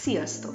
[0.00, 0.54] Sziasztok!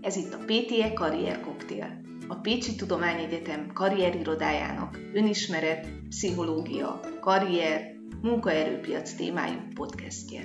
[0.00, 9.58] Ez itt a PTE Karrier Cocktail, a Pécsi Tudományegyetem karrierirodájának önismeret, pszichológia, karrier, munkaerőpiac témájú
[9.74, 10.40] podcastje.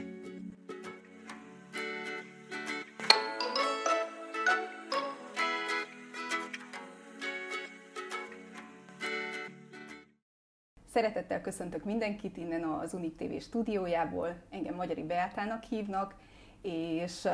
[10.93, 14.41] Szeretettel köszöntök mindenkit innen az Unik TV stúdiójából.
[14.49, 16.15] Engem Magyari Beátának hívnak,
[16.61, 17.27] és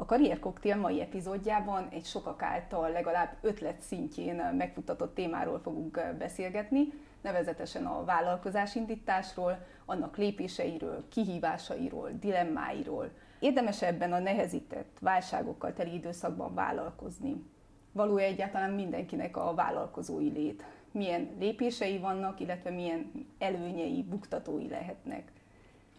[0.00, 6.92] a Karrier Cocktail mai epizódjában egy sokak által legalább ötlet szintjén megfuttatott témáról fogunk beszélgetni,
[7.20, 13.10] nevezetesen a vállalkozásindításról, annak lépéseiről, kihívásairól, dilemmáiról.
[13.38, 17.44] Érdemes ebben a nehezített, válságokkal teli időszakban vállalkozni.
[17.92, 20.64] Való egyáltalán mindenkinek a vállalkozói lét.
[20.92, 25.32] Milyen lépései vannak, illetve milyen előnyei, buktatói lehetnek.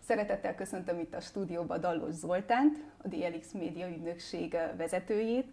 [0.08, 5.48] Szeretettel köszöntöm itt a stúdióban Dallos Zoltánt, a DLX Média ügynökség vezetőjét,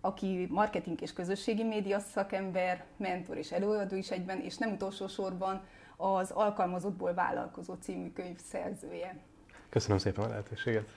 [0.00, 5.64] aki marketing és közösségi média szakember, mentor és előadó is egyben, és nem utolsó sorban
[5.96, 9.16] az Alkalmazottból vállalkozó című könyv szerzője.
[9.68, 10.88] Köszönöm szépen a lehetőséget.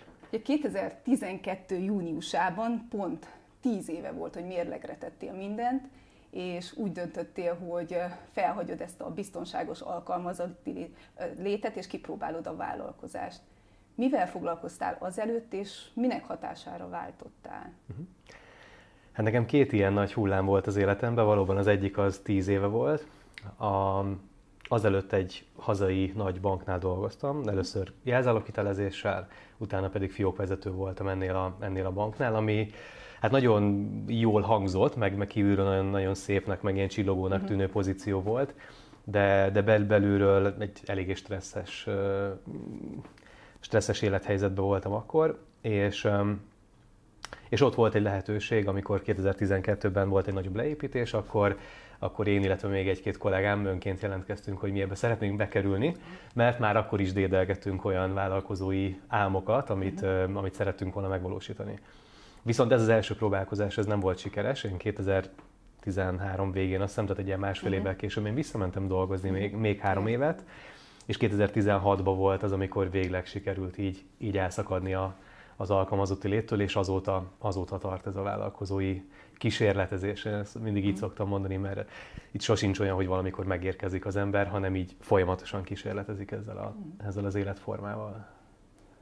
[0.43, 1.77] 2012.
[1.77, 3.27] júniusában pont
[3.61, 5.87] 10 éve volt, hogy mérlegre tettél mindent,
[6.31, 7.97] és úgy döntöttél, hogy
[8.31, 10.93] felhagyod ezt a biztonságos alkalmazotti
[11.37, 13.39] létet, és kipróbálod a vállalkozást.
[13.95, 17.73] Mivel foglalkoztál azelőtt, és minek hatására váltottál?
[17.89, 18.05] Uh-huh.
[19.11, 22.65] Hát nekem két ilyen nagy hullám volt az életemben, valóban az egyik az tíz éve
[22.65, 23.07] volt.
[23.57, 24.03] A,
[24.67, 31.85] azelőtt egy hazai nagy banknál dolgoztam, először jelzáloghitelezéssel, utána pedig fiókvezető voltam ennél a, ennél
[31.85, 32.69] a banknál, ami
[33.21, 37.49] hát nagyon jól hangzott, meg, meg kívülről nagyon, nagyon szépnek, meg ilyen csillogónak uh-huh.
[37.49, 38.53] tűnő pozíció volt,
[39.03, 41.87] de, de bel, belülről egy eléggé stresszes,
[43.59, 46.09] stresszes élethelyzetben voltam akkor, és
[47.49, 51.57] és ott volt egy lehetőség, amikor 2012-ben volt egy nagyobb leépítés, akkor,
[51.99, 55.95] akkor én, illetve még egy-két kollégám önként jelentkeztünk, hogy mi ebbe szeretnénk bekerülni,
[56.33, 60.37] mert már akkor is dédelgettünk olyan vállalkozói álmokat, amit, uh-huh.
[60.37, 61.79] amit szerettünk volna megvalósítani.
[62.43, 64.63] Viszont ez az első próbálkozás, ez nem volt sikeres.
[64.63, 67.83] Én 2013 végén, azt hiszem, tehát egy ilyen másfél uh-huh.
[67.83, 69.43] évvel később én visszamentem dolgozni uh-huh.
[69.43, 70.45] még, még három évet,
[71.05, 75.15] és 2016-ban volt az, amikor végleg sikerült így, így elszakadni a,
[75.55, 79.01] az alkalmazotti léttől, és azóta, azóta tart ez a vállalkozói
[79.37, 80.25] kísérletezés.
[80.25, 81.89] Én ezt mindig így szoktam mondani, mert
[82.31, 86.75] itt sosincs olyan, hogy valamikor megérkezik az ember, hanem így folyamatosan kísérletezik ezzel, a,
[87.05, 88.27] ezzel az életformával.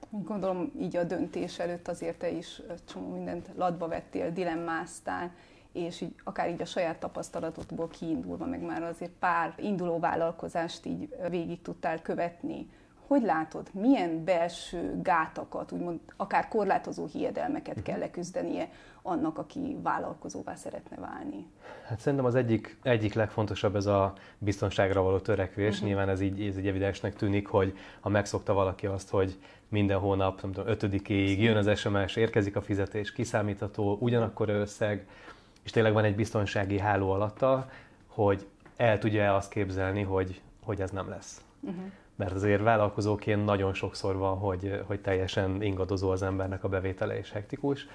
[0.10, 5.32] Gondolom így a döntés előtt azért te is csomó mindent latba vettél, dilemmáztál,
[5.72, 11.16] és így, akár így a saját tapasztalatodból kiindulva, meg már azért pár induló vállalkozást így
[11.30, 12.70] végig tudtál követni.
[13.10, 17.84] Hogy látod, milyen belső gátakat, úgymond akár korlátozó hiedelmeket uh-huh.
[17.84, 18.70] kell leküzdenie
[19.02, 21.46] annak, aki vállalkozóvá szeretne válni?
[21.88, 25.74] Hát szerintem az egyik, egyik legfontosabb ez a biztonságra való törekvés.
[25.74, 25.88] Uh-huh.
[25.88, 30.42] Nyilván ez így, ez így evidensnek tűnik, hogy ha megszokta valaki azt, hogy minden hónap,
[30.42, 35.08] nem tudom, ötödikéig jön az SMS, érkezik a fizetés, kiszámítható, ugyanakkor összeg,
[35.64, 37.70] és tényleg van egy biztonsági háló alatta,
[38.08, 41.42] hogy el tudja azt képzelni, hogy, hogy ez nem lesz.
[41.62, 41.84] Uh-huh.
[42.20, 47.32] Mert azért vállalkozóként nagyon sokszor van, hogy, hogy teljesen ingadozó az embernek a bevétele és
[47.32, 47.88] hektikus.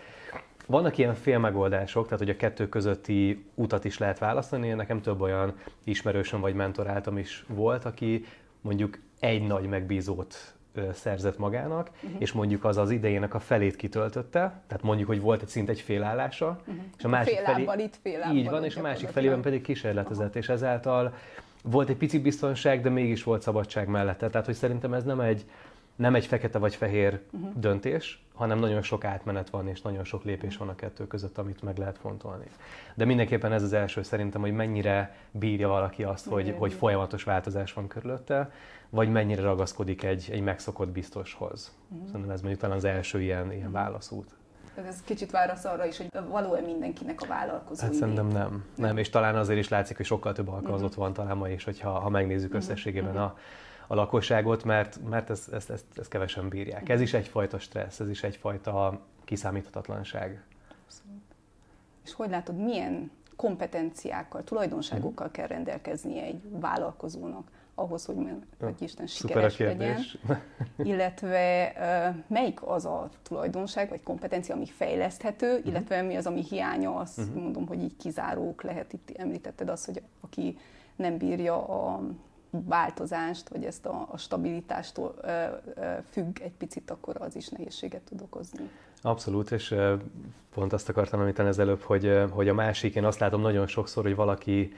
[0.66, 4.68] Vannak ilyen félmegoldások, tehát hogy a kettő közötti utat is lehet választani.
[4.68, 5.54] Nekem több olyan
[5.84, 8.24] ismerősöm vagy mentoráltam is volt, aki
[8.60, 10.54] mondjuk egy nagy megbízót
[10.92, 12.20] szerzett magának, uh-huh.
[12.20, 15.80] és mondjuk az az idejének a felét kitöltötte, tehát mondjuk, hogy volt egy szint egy
[15.80, 16.84] félállása, uh-huh.
[16.98, 20.26] és a másik fél felé, itt, fél így van, és a másik felében pedig kísérletezett,
[20.26, 20.42] uh-huh.
[20.42, 21.14] és ezáltal
[21.70, 24.30] volt egy pici biztonság, de mégis volt szabadság mellette.
[24.30, 25.44] Tehát, hogy szerintem ez nem egy,
[25.96, 27.52] nem egy fekete vagy fehér uh-huh.
[27.54, 31.62] döntés, hanem nagyon sok átmenet van, és nagyon sok lépés van a kettő között, amit
[31.62, 32.44] meg lehet fontolni.
[32.94, 37.72] De mindenképpen ez az első szerintem, hogy mennyire bírja valaki azt, hogy, hogy folyamatos változás
[37.72, 38.50] van körülötte,
[38.90, 41.76] vagy mennyire ragaszkodik egy, egy megszokott biztoshoz.
[41.88, 42.06] Uh-huh.
[42.06, 44.34] Szerintem ez mondjuk talán az első ilyen, ilyen válaszút.
[44.76, 47.82] Ez kicsit válasz arra is, hogy való-e mindenkinek a vállalkozó.
[47.82, 48.64] Hát szerintem nem.
[48.76, 48.96] nem.
[48.98, 51.04] És talán azért is látszik, hogy sokkal több alkalmazott uh-huh.
[51.04, 53.24] van talán ma is, hogyha ha megnézzük összességében uh-huh.
[53.24, 53.36] a,
[53.86, 56.88] a lakosságot, mert, mert ezt, ezt, ezt, ezt kevesen bírják.
[56.88, 60.44] Ez is egyfajta stressz, ez is egyfajta kiszámíthatatlanság.
[60.84, 61.22] Abszolút.
[62.04, 65.32] És hogy látod, milyen kompetenciákkal, tulajdonságokkal uh-huh.
[65.32, 67.48] kell rendelkeznie egy vállalkozónak?
[67.74, 68.16] Ahhoz, hogy,
[68.60, 70.00] hogy Isten sikeres legyen.
[70.76, 71.72] Illetve
[72.26, 75.66] melyik az a tulajdonság vagy kompetencia, ami fejleszthető, uh-huh.
[75.66, 77.42] illetve mi az, ami hiánya, azt uh-huh.
[77.42, 78.92] mondom, hogy így kizárók lehet.
[78.92, 80.58] Itt említetted azt, hogy aki
[80.96, 82.00] nem bírja a
[82.50, 85.28] változást, vagy ezt a, a stabilitástól ö,
[85.74, 88.70] ö, függ egy picit, akkor az is nehézséget tud okozni.
[89.02, 89.74] Abszolút, és
[90.54, 94.02] pont azt akartam említeni az előbb, hogy, hogy a másik, én azt látom nagyon sokszor,
[94.02, 94.72] hogy valaki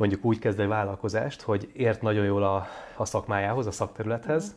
[0.00, 2.66] mondjuk úgy kezd egy vállalkozást, hogy ért nagyon jól a,
[2.96, 4.56] a szakmájához, a szakterülethez,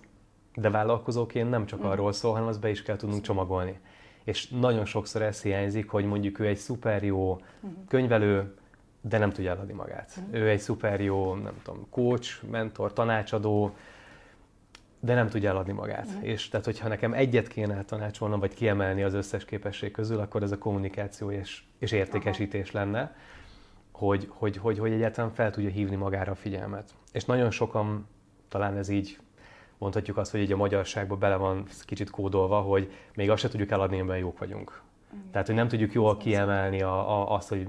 [0.56, 3.80] de vállalkozóként nem csak arról szól, hanem azt be is kell tudnunk csomagolni.
[4.24, 7.42] És nagyon sokszor ez hiányzik, hogy mondjuk ő egy szuper jó
[7.88, 8.54] könyvelő,
[9.02, 10.20] de nem tudja eladni magát.
[10.32, 13.76] Ő egy szuper jó, nem tudom, coach, mentor, tanácsadó,
[15.00, 16.08] de nem tudja eladni magát.
[16.18, 16.22] Mm.
[16.22, 20.52] És tehát, hogyha nekem egyet kéne tanácsolnom, vagy kiemelni az összes képesség közül, akkor ez
[20.52, 22.80] a kommunikáció és, és értékesítés Aha.
[22.80, 23.16] lenne,
[23.94, 26.94] hogy, hogy, hogy, hogy egyáltalán fel tudja hívni magára a figyelmet.
[27.12, 28.08] És nagyon sokan,
[28.48, 29.18] talán ez így
[29.78, 33.72] mondhatjuk azt, hogy így a magyarságban bele van kicsit kódolva, hogy még azt se tudjuk
[33.72, 34.82] eladni, amiben jók vagyunk.
[35.32, 37.68] Tehát, hogy nem tudjuk jól kiemelni a, a, azt, hogy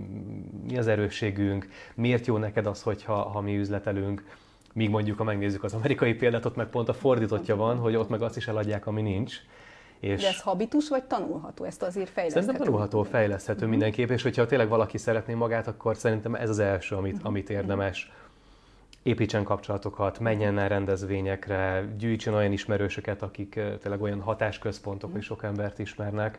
[0.66, 4.24] mi az erősségünk, miért jó neked az, hogyha ha mi üzletelünk,
[4.72, 8.08] míg mondjuk, ha megnézzük az amerikai példát, ott meg pont a fordítottja van, hogy ott
[8.08, 9.36] meg azt is eladják, ami nincs.
[10.04, 11.64] És De ez habitus vagy tanulható?
[11.64, 12.46] Ezt azért fejleszthető?
[12.46, 13.70] Szerintem tanulható, fejleszthető mm-hmm.
[13.70, 17.24] mindenképp, és hogyha tényleg valaki szeretné magát, akkor szerintem ez az első, amit, mm-hmm.
[17.24, 18.12] amit érdemes.
[19.02, 25.18] Építsen kapcsolatokat, menjen el rendezvényekre, gyűjtsen olyan ismerősöket, akik tényleg olyan hatásközpontok, mm-hmm.
[25.18, 26.38] hogy sok embert ismernek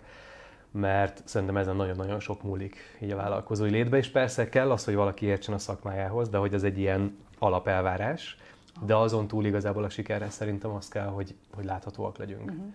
[0.71, 4.95] mert szerintem ezen nagyon-nagyon sok múlik így a vállalkozói létbe, és persze kell az, hogy
[4.95, 8.37] valaki értsen a szakmájához, de hogy ez egy ilyen alapelvárás,
[8.85, 12.49] de azon túl igazából a sikerre szerintem az kell, hogy, hogy láthatóak legyünk.
[12.49, 12.73] Uh-huh.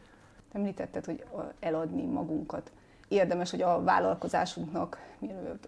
[0.53, 1.25] Említetted, hogy
[1.61, 2.73] eladni magunkat.
[3.09, 4.99] Érdemes, hogy a vállalkozásunknak,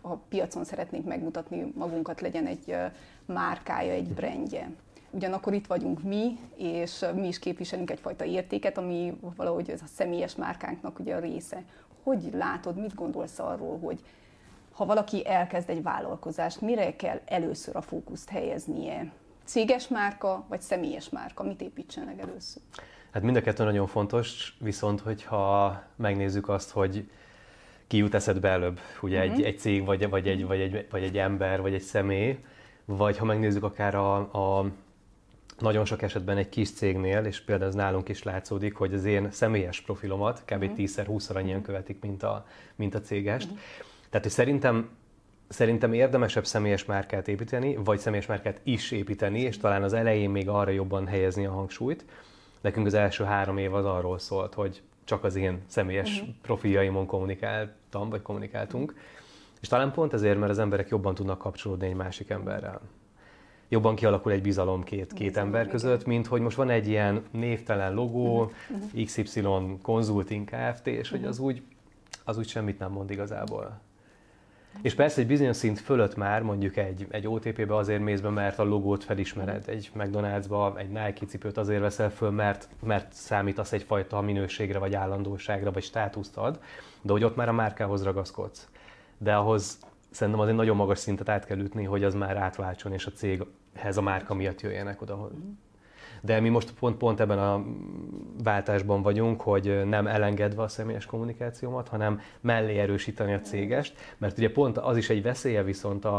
[0.00, 2.76] a piacon szeretnénk megmutatni magunkat, legyen egy
[3.26, 4.70] márkája, egy brandje.
[5.10, 10.36] Ugyanakkor itt vagyunk mi, és mi is képviselünk egyfajta értéket, ami valahogy ez a személyes
[10.36, 11.62] márkánknak ugye a része.
[12.02, 14.00] Hogy látod, mit gondolsz arról, hogy
[14.72, 19.12] ha valaki elkezd egy vállalkozást, mire kell először a fókuszt helyeznie?
[19.44, 21.42] Céges márka, vagy személyes márka?
[21.42, 22.62] Mit építsen legelőször?
[23.12, 27.08] Hát mind a kettő nagyon fontos, viszont hogyha megnézzük azt, hogy
[27.86, 29.32] ki jut eszedbe előbb, ugye uh-huh.
[29.32, 29.46] egy, mhm.
[29.46, 32.38] egy cég, vagy, vagy, egy, vagy, egy, vagy egy ember, vagy egy személy,
[32.84, 34.66] vagy ha megnézzük akár a, a
[35.58, 39.30] nagyon sok esetben egy kis cégnél, és például ez nálunk is látszódik, hogy az én
[39.30, 40.62] személyes profilomat kb.
[40.62, 40.78] Uh-huh.
[40.78, 43.46] 10-20-szor annyian követik, mint a, mint a cégest.
[43.46, 43.60] Uh-huh.
[44.10, 44.88] Tehát, hogy szerintem
[45.48, 50.48] Szerintem érdemesebb személyes márkát építeni, vagy személyes márkát is építeni, és talán az elején még
[50.48, 52.04] arra jobban helyezni a hangsúlyt.
[52.62, 56.34] Nekünk az első három év az arról szólt, hogy csak az én személyes uh-huh.
[56.42, 58.94] profiljaimon kommunikáltam, vagy kommunikáltunk.
[59.60, 62.80] És talán pont ezért, mert az emberek jobban tudnak kapcsolódni egy másik emberrel.
[63.68, 67.24] Jobban kialakul egy bizalom két, két bizalom, ember között, mint hogy most van egy ilyen
[67.30, 69.04] névtelen logó, uh-huh.
[69.04, 69.42] XY
[69.82, 71.20] Consulting Kft., és uh-huh.
[71.20, 71.62] hogy az úgy,
[72.24, 73.80] az úgy semmit nem mond igazából.
[74.80, 78.58] És persze egy bizonyos szint fölött már mondjuk egy, egy OTP-be azért mész be, mert
[78.58, 84.20] a logót felismered, egy McDonald's-ba egy Nike cipőt azért veszel föl, mert, mert számítasz egyfajta
[84.20, 86.60] minőségre, vagy állandóságra, vagy státuszt ad,
[87.02, 88.68] de hogy ott már a márkához ragaszkodsz.
[89.18, 89.78] De ahhoz
[90.10, 93.96] szerintem azért nagyon magas szintet át kell ütni, hogy az már átváltson, és a céghez
[93.96, 95.30] a márka miatt jöjjenek oda.
[96.24, 97.64] De mi most pont, pont ebben a
[98.42, 104.52] váltásban vagyunk, hogy nem elengedve a személyes kommunikációmat, hanem mellé erősíteni a cégest, mert ugye
[104.52, 106.18] pont az is egy veszélye viszont a,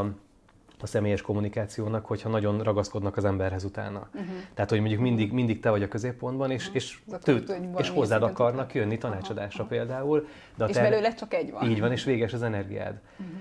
[0.79, 4.07] a személyes kommunikációnak, hogyha nagyon ragaszkodnak az emberhez utána.
[4.13, 4.29] Uh-huh.
[4.53, 6.75] Tehát, hogy mondjuk mindig, mindig te vagy a középpontban, és, uh-huh.
[6.75, 9.77] és, tőt, és hozzád akarnak jönni tanácsadásra uh-huh.
[9.77, 10.27] például.
[10.55, 11.69] De és te, belőle csak egy van.
[11.69, 13.01] Így van, és véges az energiád.
[13.19, 13.35] Uh-huh.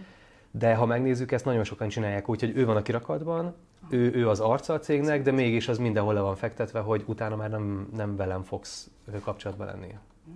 [0.55, 3.55] De ha megnézzük, ezt nagyon sokan csinálják úgy, hogy ő van a kirakatban,
[3.91, 7.37] ő, ő az arca a cégnek, de mégis az mindenhol le van fektetve, hogy utána
[7.37, 8.91] már nem, nem velem fogsz
[9.23, 9.95] kapcsolatban lenni.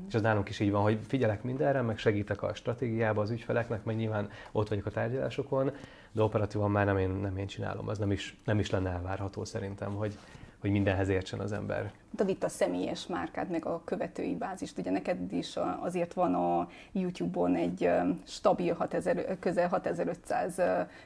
[0.08, 3.84] És az nálunk is így van, hogy figyelek mindenre, meg segítek a stratégiába az ügyfeleknek,
[3.84, 5.70] meg nyilván ott vagyok a tárgyalásokon,
[6.12, 9.44] de operatívan már nem én, nem én csinálom, az nem is, nem is lenne elvárható
[9.44, 10.18] szerintem, hogy,
[10.66, 11.92] hogy mindenhez értsen az ember.
[12.14, 17.54] David, a személyes márkád, meg a követői bázist, ugye neked is azért van a YouTube-on
[17.54, 17.90] egy
[18.24, 20.60] stabil 6000, közel 6500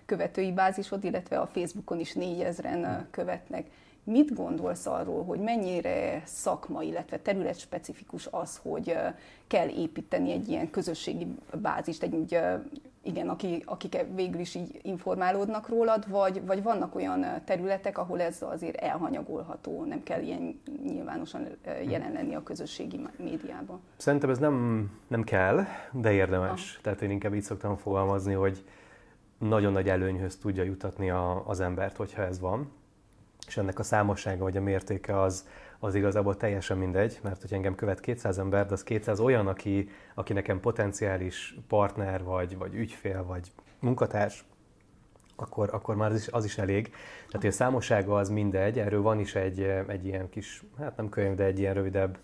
[0.06, 3.66] követői bázisod, illetve a Facebookon is 4000-en követnek.
[4.04, 8.96] Mit gondolsz arról, hogy mennyire szakma, illetve területspecifikus az, hogy
[9.46, 12.38] kell építeni egy ilyen közösségi bázist, egy
[13.02, 18.42] igen, aki, akik végül is így informálódnak rólad, vagy, vagy vannak olyan területek, ahol ez
[18.42, 21.48] azért elhanyagolható, nem kell ilyen nyilvánosan
[21.88, 23.80] jelen lenni a közösségi médiában?
[23.96, 26.72] Szerintem ez nem, nem kell, de érdemes.
[26.72, 26.82] Aha.
[26.82, 28.64] Tehát én inkább így szoktam fogalmazni, hogy
[29.38, 32.72] nagyon nagy előnyhöz tudja jutatni a, az embert, hogyha ez van.
[33.46, 35.48] És ennek a számossága vagy a mértéke az,
[35.80, 39.88] az igazából teljesen mindegy, mert hogy engem követ 200 ember, de az 200 olyan, aki,
[40.14, 44.44] aki nekem potenciális partner, vagy, vagy ügyfél, vagy munkatárs,
[45.36, 46.92] akkor, akkor már az is, az is elég.
[47.28, 51.34] Tehát a számossága az mindegy, erről van is egy, egy ilyen kis, hát nem könyv,
[51.34, 52.18] de egy ilyen rövidebb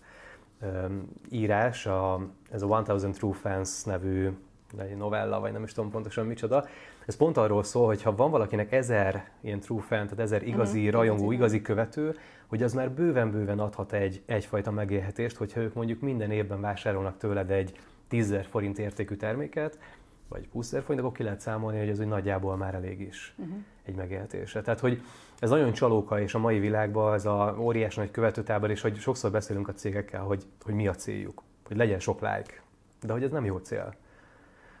[0.61, 4.29] um, írás, a, ez a 1000 True Fans nevű
[4.77, 6.65] egy novella, vagy nem is tudom pontosan micsoda.
[7.05, 10.79] Ez pont arról szól, hogy ha van valakinek ezer ilyen true fan, tehát ezer igazi
[10.79, 10.93] uh-huh.
[10.93, 12.15] rajongó, igazi követő,
[12.47, 17.51] hogy az már bőven-bőven adhat egy, egyfajta megélhetést, hogyha ők mondjuk minden évben vásárolnak tőled
[17.51, 19.79] egy 10 forint értékű terméket,
[20.27, 23.55] vagy 20 forint, akkor ki lehet számolni, hogy ez úgy nagyjából már elég is uh-huh.
[23.83, 24.61] egy megélhetésre.
[24.61, 25.01] Tehát, hogy
[25.39, 29.31] ez nagyon csalóka, és a mai világban ez a óriási nagy követőtábor, és hogy sokszor
[29.31, 32.61] beszélünk a cégekkel, hogy, hogy mi a céljuk, hogy legyen sok like,
[33.01, 33.95] de hogy ez nem jó cél.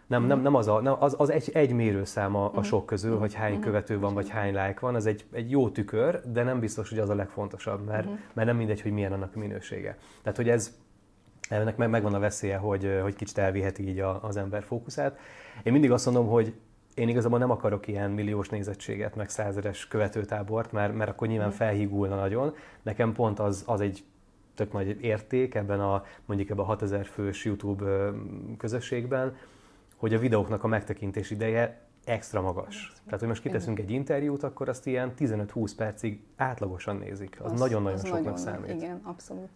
[0.07, 2.61] Nem, nem, nem az, a, nem, az, az egy, egy mérőszám a, a mhm.
[2.61, 3.61] sok közül, hogy hány mhm.
[3.61, 6.99] követő van, vagy hány like van, ez egy, egy jó tükör, de nem biztos, hogy
[6.99, 9.97] az a legfontosabb, mert, mert nem mindegy, hogy milyen annak a minősége.
[10.21, 10.77] Tehát, hogy ez,
[11.49, 15.19] ennek meg, megvan a veszélye, hogy, hogy kicsit elviheti így a, az ember fókuszát.
[15.63, 16.53] Én mindig azt mondom, hogy
[16.93, 22.15] én igazából nem akarok ilyen milliós nézettséget, meg százeres követőtábort, mert, mert akkor nyilván felhígulna
[22.15, 22.55] nagyon.
[22.81, 24.03] Nekem pont az, az egy
[24.55, 28.11] tök nagy érték ebben a mondjuk ebben a 6000 fős YouTube
[28.57, 29.35] közösségben,
[29.97, 32.93] hogy a videóknak a megtekintés ideje extra magas.
[33.05, 37.37] Tehát, hogy most kiteszünk egy interjút, akkor azt ilyen 15-20 percig átlagosan nézik.
[37.41, 38.69] Az nagyon-nagyon soknak nagyon, számít.
[38.69, 39.49] Igen, abszolút.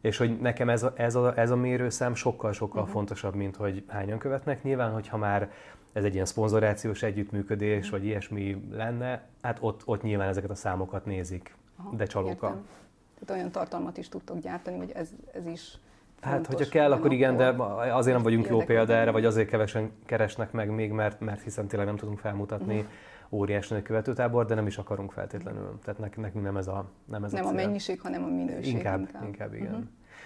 [0.00, 2.94] És hogy nekem ez a, ez a, ez a mérőszám sokkal-sokkal uh-huh.
[2.94, 4.62] fontosabb, mint hogy hányan követnek.
[4.62, 5.52] Nyilván, hogyha már
[5.92, 7.90] ez egy ilyen szponzorációs együttműködés, uh-huh.
[7.90, 12.46] vagy ilyesmi lenne, hát ott, ott nyilván ezeket a számokat nézik, Aha, de csalóka.
[12.46, 12.66] Értem.
[13.14, 15.78] Tehát olyan tartalmat is tudtok gyártani, hogy ez, ez is
[16.24, 17.48] Hát, hogyha kell, akkor igen, de
[17.92, 21.66] azért nem vagyunk jó példa erre, vagy azért kevesen keresnek meg még, mert, mert hiszen
[21.66, 22.90] tényleg nem tudunk felmutatni uh-huh.
[23.30, 25.78] óriási nagy követőtábor, de nem is akarunk feltétlenül.
[25.84, 28.72] Tehát nekünk nem ez a Nem, ez nem a, a mennyiség, hanem a minőség.
[28.72, 29.72] Inkább, inkább, inkább igen.
[29.72, 29.84] Uh-huh.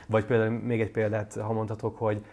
[0.08, 2.24] Vagy például még egy példát, ha mondhatok, hogy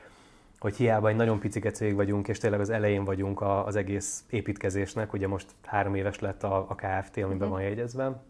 [0.60, 5.14] hogy hiába egy nagyon picike cég vagyunk, és tényleg az elején vagyunk az egész építkezésnek,
[5.14, 7.50] ugye most három éves lett a, a KFT, amiben uh-huh.
[7.50, 8.22] van jegyezve,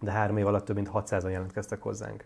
[0.00, 2.24] de három év alatt több mint 600-an jelentkeztek hozzánk.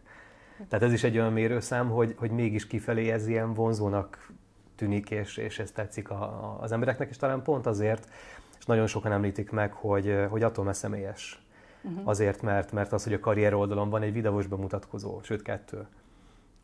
[0.68, 4.32] Tehát ez is egy olyan mérőszám, hogy, hogy mégis kifelé ez ilyen vonzónak
[4.76, 8.10] tűnik, és, és ez tetszik a, a, az embereknek, és talán pont azért,
[8.58, 11.46] és nagyon sokan említik meg, hogy, hogy attól mert személyes.
[11.82, 12.08] Uh-huh.
[12.08, 15.86] Azért, mert, mert az, hogy a karrier oldalon van egy videós bemutatkozó, sőt kettő.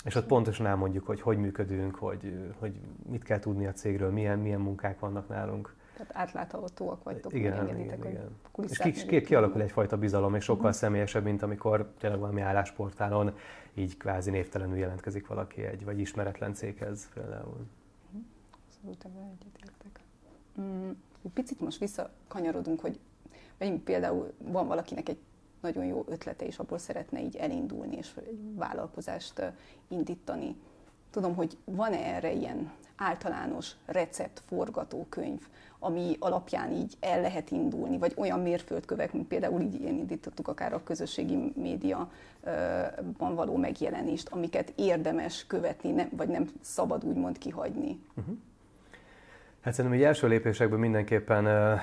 [0.04, 2.72] És ott pontosan elmondjuk, hogy hogy működünk, hogy, hogy
[3.10, 5.74] mit kell tudni a cégről, milyen, milyen munkák vannak nálunk.
[5.96, 8.38] Tehát átláthatóak vagytok, igen, igen, igen.
[8.68, 10.78] És ki, ki, kialakul egyfajta bizalom, és sokkal uh-huh.
[10.78, 13.34] személyesebb, mint amikor tényleg valami állásportálon
[13.74, 17.66] így kvázi névtelenül jelentkezik valaki egy, vagy ismeretlen céghez például.
[18.50, 20.00] Abszolút ebben egyetértek.
[20.60, 20.90] Mm,
[21.34, 22.98] picit most visszakanyarodunk, hogy
[23.84, 25.18] például van valakinek egy
[25.60, 29.52] nagyon jó ötlete, és abból szeretne így elindulni, és egy vállalkozást
[29.88, 30.56] indítani.
[31.12, 35.40] Tudom, hogy van-e erre ilyen általános recept, forgatókönyv,
[35.78, 40.72] ami alapján így el lehet indulni, vagy olyan mérföldkövek, mint például így ilyen indítottuk akár
[40.72, 48.00] a közösségi médiaban való megjelenést, amiket érdemes követni, nem, vagy nem szabad úgymond kihagyni.
[48.14, 48.36] Uh-huh.
[49.60, 51.80] Hát szerintem egy első lépésekben mindenképpen uh,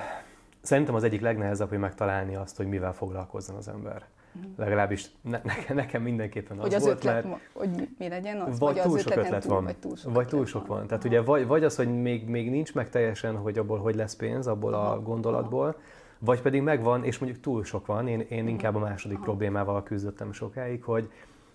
[0.60, 4.06] szerintem az egyik legnehezebb, hogy megtalálni azt, hogy mivel foglalkozzon az ember.
[4.56, 7.40] Legalábbis ne, nekem, nekem mindenképpen az, hogy az volt, ötlet, mert...
[7.52, 8.58] Hogy mi legyen az?
[8.58, 9.64] Vagy, vagy túl az sok ötlet túl, van.
[9.64, 10.78] Vagy túl sok, vagy túl sok van.
[10.78, 10.86] van.
[10.86, 11.14] Tehát Aha.
[11.14, 14.46] ugye vagy, vagy az, hogy még, még nincs meg teljesen, hogy abból hogy lesz pénz,
[14.46, 14.92] abból Aha.
[14.92, 15.78] a gondolatból, Aha.
[16.18, 18.08] vagy pedig megvan, és mondjuk túl sok van.
[18.08, 19.24] Én, én inkább a második Aha.
[19.24, 21.10] problémával küzdöttem sokáig, hogy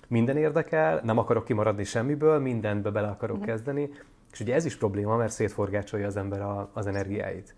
[0.07, 3.51] minden érdekel, nem akarok kimaradni semmiből, mindenbe bele akarok uh-huh.
[3.51, 3.89] kezdeni,
[4.31, 7.55] és ugye ez is probléma, mert szétforgácsolja az ember a, az energiáit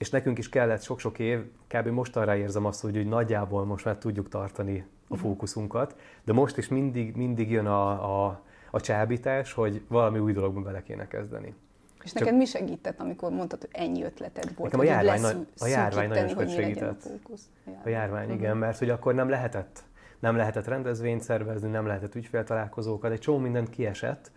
[0.00, 1.86] és nekünk is kellett sok-sok év, kb.
[1.86, 5.22] most arra érzem azt, hogy, hogy nagyjából most már tudjuk tartani a mhm.
[5.22, 7.90] fókuszunkat, de most is mindig, mindig jön a,
[8.26, 11.54] a, a csábítás, hogy valami új dologban bele kéne kezdeni.
[12.02, 12.38] És neked Csak...
[12.38, 14.72] mi segített, amikor mondtad, hogy ennyi ötleted volt?
[14.72, 17.04] Nekem a járvány, nagy, a járvány nagyon sokat segített.
[17.04, 18.38] A, járvány, a járvány uh-huh.
[18.40, 19.82] igen, mert hogy akkor nem lehetett
[20.18, 24.30] nem lehetett rendezvényt szervezni, nem lehetett ügyféltalálkozókat, egy csomó mindent kiesett,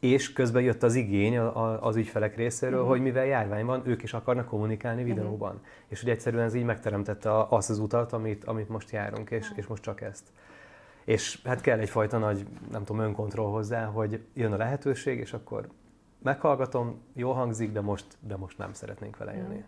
[0.00, 1.38] és közben jött az igény
[1.80, 2.90] az ügyfelek részéről, uh-huh.
[2.90, 5.10] hogy mivel járvány van, ők is akarnak kommunikálni mhm.
[5.10, 5.50] videóban.
[5.50, 5.66] Uh-huh.
[5.86, 9.58] És ugye egyszerűen ez így megteremtette azt az utat, amit, amit most járunk, és, uh-huh.
[9.58, 10.24] és most csak ezt.
[11.04, 15.68] És hát kell egyfajta nagy, nem tudom, önkontroll hozzá, hogy jön a lehetőség, és akkor
[16.22, 19.54] meghallgatom, jó hangzik, de most, de most nem szeretnénk vele élni.
[19.54, 19.64] Uh-huh.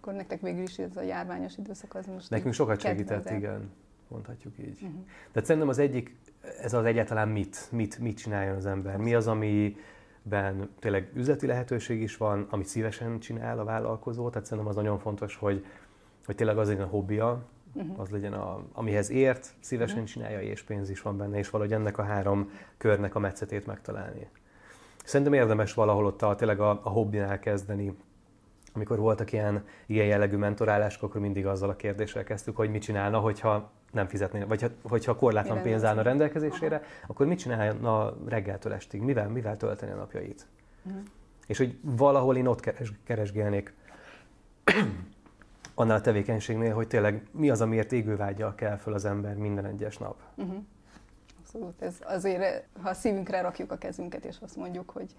[0.00, 3.70] Akkor nektek végül is ez a járványos időszak az most Nekünk sokat segített, igen,
[4.08, 4.82] mondhatjuk így.
[4.82, 5.04] Uh-huh.
[5.32, 6.16] De szerintem az egyik
[6.62, 8.96] ez az egyáltalán mit, mit, mit csináljon az ember?
[8.96, 14.28] Mi az, amiben tényleg üzleti lehetőség is van, amit szívesen csinál a vállalkozó?
[14.30, 15.64] Tehát szerintem az nagyon fontos, hogy,
[16.26, 17.42] hogy tényleg az legyen a hobbija,
[17.72, 18.00] uh-huh.
[18.00, 20.12] az legyen, a, amihez ért, szívesen uh-huh.
[20.12, 24.28] csinálja, és pénz is van benne, és valahogy ennek a három körnek a metszetét megtalálni.
[25.04, 27.96] Szerintem érdemes valahol ott a, tényleg a, a hobbinál kezdeni,
[28.74, 33.18] amikor voltak ilyen, ilyen jellegű mentorálások, akkor mindig azzal a kérdéssel kezdtük, hogy mit csinálna,
[33.18, 36.84] hogyha nem fizetnének, vagy hogyha korlátlan pénz állna rendelkezésére, Aha.
[37.06, 40.46] akkor mit csinálna reggeltől estig, mivel, mivel tölteni a napjait.
[40.82, 41.02] Uh-huh.
[41.46, 43.74] És hogy valahol én ott keres, keresgélnék
[45.74, 49.98] annál a tevékenységnél, hogy tényleg mi az, amiért égővágyjal kell föl az ember minden egyes
[49.98, 50.16] nap.
[50.34, 50.56] Uh-huh.
[51.40, 55.14] Abszolút, ez azért, ha a szívünkre rakjuk a kezünket, és azt mondjuk, hogy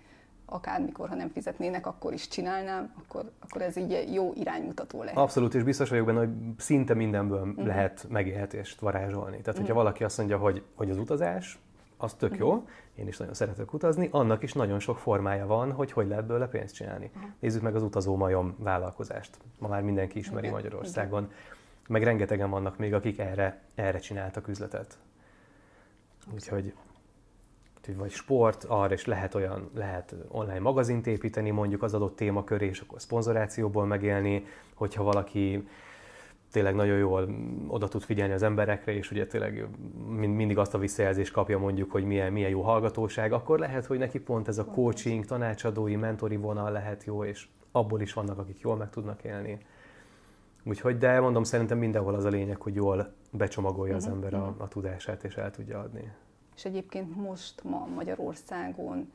[0.46, 5.18] akármikor, ha nem fizetnének, akkor is csinálnám, akkor, akkor ez így jó iránymutató lehet.
[5.18, 7.66] Abszolút, és biztos vagyok benne, hogy szinte mindenből uh-huh.
[7.66, 9.38] lehet megélhetést varázsolni.
[9.38, 9.78] Tehát, hogyha uh-huh.
[9.78, 11.60] valaki azt mondja, hogy, hogy az utazás,
[11.98, 12.48] az tök uh-huh.
[12.48, 16.26] jó, én is nagyon szeretek utazni, annak is nagyon sok formája van, hogy hogy lehet
[16.26, 17.12] belőle pénzt csinálni.
[17.16, 17.30] Uh-huh.
[17.40, 19.38] Nézzük meg az utazó majom vállalkozást.
[19.60, 20.56] Ma már mindenki ismeri Igen.
[20.56, 21.24] Magyarországon.
[21.24, 21.36] Igen.
[21.88, 24.98] Meg rengetegen vannak még, akik erre, erre csináltak üzletet.
[26.34, 26.74] Úgyhogy
[27.94, 32.80] vagy sport, arra is lehet olyan, lehet online magazint építeni mondjuk az adott témaköré, és
[32.80, 35.68] akkor szponzorációból megélni, hogyha valaki
[36.52, 37.30] tényleg nagyon jól
[37.68, 39.68] oda tud figyelni az emberekre, és ugye tényleg
[40.18, 44.20] mindig azt a visszajelzést kapja mondjuk, hogy milyen, milyen jó hallgatóság, akkor lehet, hogy neki
[44.20, 48.76] pont ez a coaching, tanácsadói, mentori vonal lehet jó, és abból is vannak, akik jól
[48.76, 49.58] meg tudnak élni.
[50.64, 54.50] Úgyhogy, de mondom, szerintem mindenhol az a lényeg, hogy jól becsomagolja az mhm, ember a,
[54.50, 54.62] mhm.
[54.62, 56.12] a tudását, és el tudja adni.
[56.56, 59.12] És egyébként most ma Magyarországon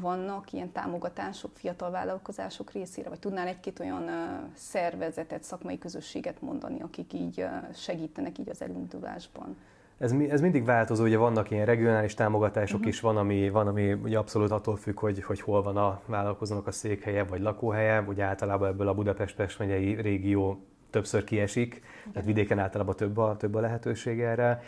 [0.00, 4.10] vannak ilyen támogatások fiatal vállalkozások részére, vagy tudnál egy-két olyan
[4.54, 9.56] szervezetet, szakmai közösséget mondani, akik így segítenek így az elindulásban?
[9.98, 12.92] Ez, ez mindig változó, ugye vannak ilyen regionális támogatások uh-huh.
[12.92, 16.66] is, van ami, van, ami ugye abszolút attól függ, hogy, hogy hol van a vállalkozónak
[16.66, 22.12] a székhelye vagy lakóhelye, ugye általában ebből a Budapest-Pest megyei régió többször kiesik, okay.
[22.12, 24.62] tehát vidéken általában több a, több a lehetőség erre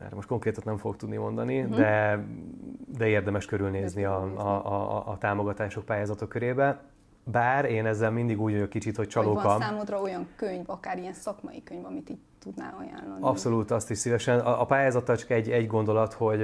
[0.00, 1.76] erre most konkrétat nem fogok tudni mondani, uh-huh.
[1.76, 2.24] de,
[2.98, 6.80] de érdemes körülnézni a, a, a, a támogatások pályázatok körébe.
[7.24, 9.34] Bár én ezzel mindig úgy vagyok kicsit, hogy csalóka.
[9.34, 13.22] Vagy van számodra olyan könyv, akár ilyen szakmai könyv, amit így tudnál ajánlani?
[13.22, 14.38] Abszolút, azt is szívesen.
[14.38, 16.38] A, a pályázattal csak egy, egy gondolat, hogy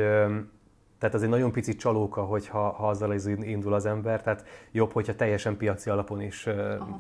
[0.99, 5.15] tehát az egy nagyon picit csalóka, hogyha ha azzal indul az ember, tehát jobb, hogyha
[5.15, 6.49] teljesen piaci alapon is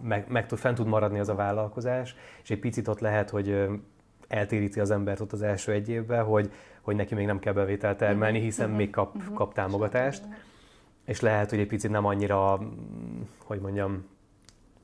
[0.02, 3.68] meg, meg tud, fent tud maradni az a vállalkozás, és egy picit ott lehet, hogy
[4.32, 7.98] eltéríti az embert ott az első egy évben, hogy, hogy neki még nem kell bevételt
[7.98, 8.46] termelni, mhm.
[8.46, 9.34] hiszen még kap, mhm.
[9.34, 10.22] kap támogatást,
[11.04, 12.60] és lehet, hogy egy picit nem annyira,
[13.44, 14.04] hogy mondjam,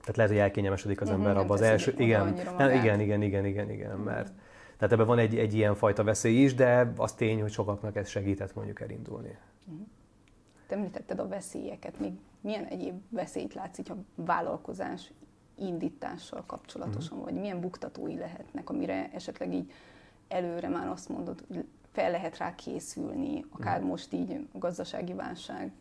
[0.00, 1.94] tehát lehet, hogy elkényelmesedik az ember abban az első...
[1.96, 4.32] Igen, nem, igen, igen, igen, igen, igen, mert
[4.76, 8.08] tehát ebben van egy, egy ilyen fajta veszély is, de az tény, hogy sokaknak ez
[8.08, 9.36] segített mondjuk elindulni.
[10.66, 15.12] Te említetted a veszélyeket, még milyen egyéb veszélyt látsz így a vállalkozás
[15.58, 17.32] indítással kapcsolatosan, uh-huh.
[17.32, 19.72] vagy milyen buktatói lehetnek, amire esetleg így
[20.28, 23.90] előre már azt mondod, hogy fel lehet rá készülni, akár uh-huh.
[23.90, 25.72] most így a gazdasági válság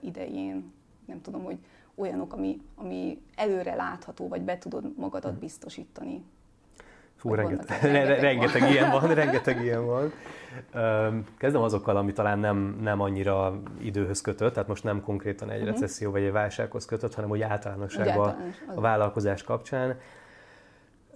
[0.00, 0.72] idején,
[1.06, 1.58] nem tudom, hogy
[1.94, 5.40] olyanok, ami, ami előre látható, vagy be tudod magadat uh-huh.
[5.40, 6.24] biztosítani
[7.20, 10.12] Fú, rengeteg, rengeteg, rengeteg ilyen van, rengeteg ilyen van.
[11.38, 15.72] Kezdem azokkal, ami talán nem, nem annyira időhöz kötött, tehát most nem konkrétan egy uh-huh.
[15.72, 19.98] recesszió vagy egy válsághoz kötött, hanem úgy általánosságban a vállalkozás kapcsán.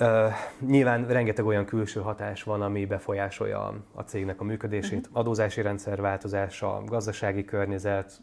[0.00, 5.06] Uh, nyilván rengeteg olyan külső hatás van, ami befolyásolja a cégnek a működését.
[5.06, 5.18] Uh-huh.
[5.18, 8.20] Adózási rendszer változása, gazdasági környezet,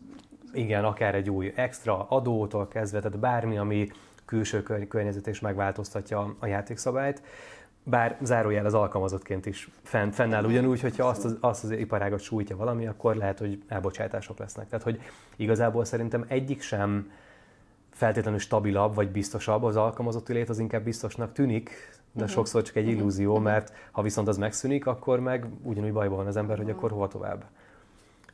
[0.54, 3.88] igen, akár egy új extra adótól kezdve, tehát bármi, ami
[4.26, 7.22] külső környezet és megváltoztatja a játékszabályt
[7.84, 12.56] bár zárójel az alkalmazottként is fenn, fennáll ugyanúgy, hogyha azt az, azt az iparágat sújtja
[12.56, 14.68] valami, akkor lehet, hogy elbocsátások lesznek.
[14.68, 15.02] Tehát, hogy
[15.36, 17.12] igazából szerintem egyik sem
[17.90, 21.70] feltétlenül stabilabb vagy biztosabb, az alkalmazotti lét az inkább biztosnak tűnik,
[22.12, 22.30] de uh-huh.
[22.30, 22.94] sokszor csak egy mhm.
[22.94, 23.46] illúzió, uh-huh.
[23.46, 27.08] mert ha viszont az megszűnik, akkor meg ugyanúgy bajban van az ember, hogy akkor hova
[27.08, 27.46] tovább.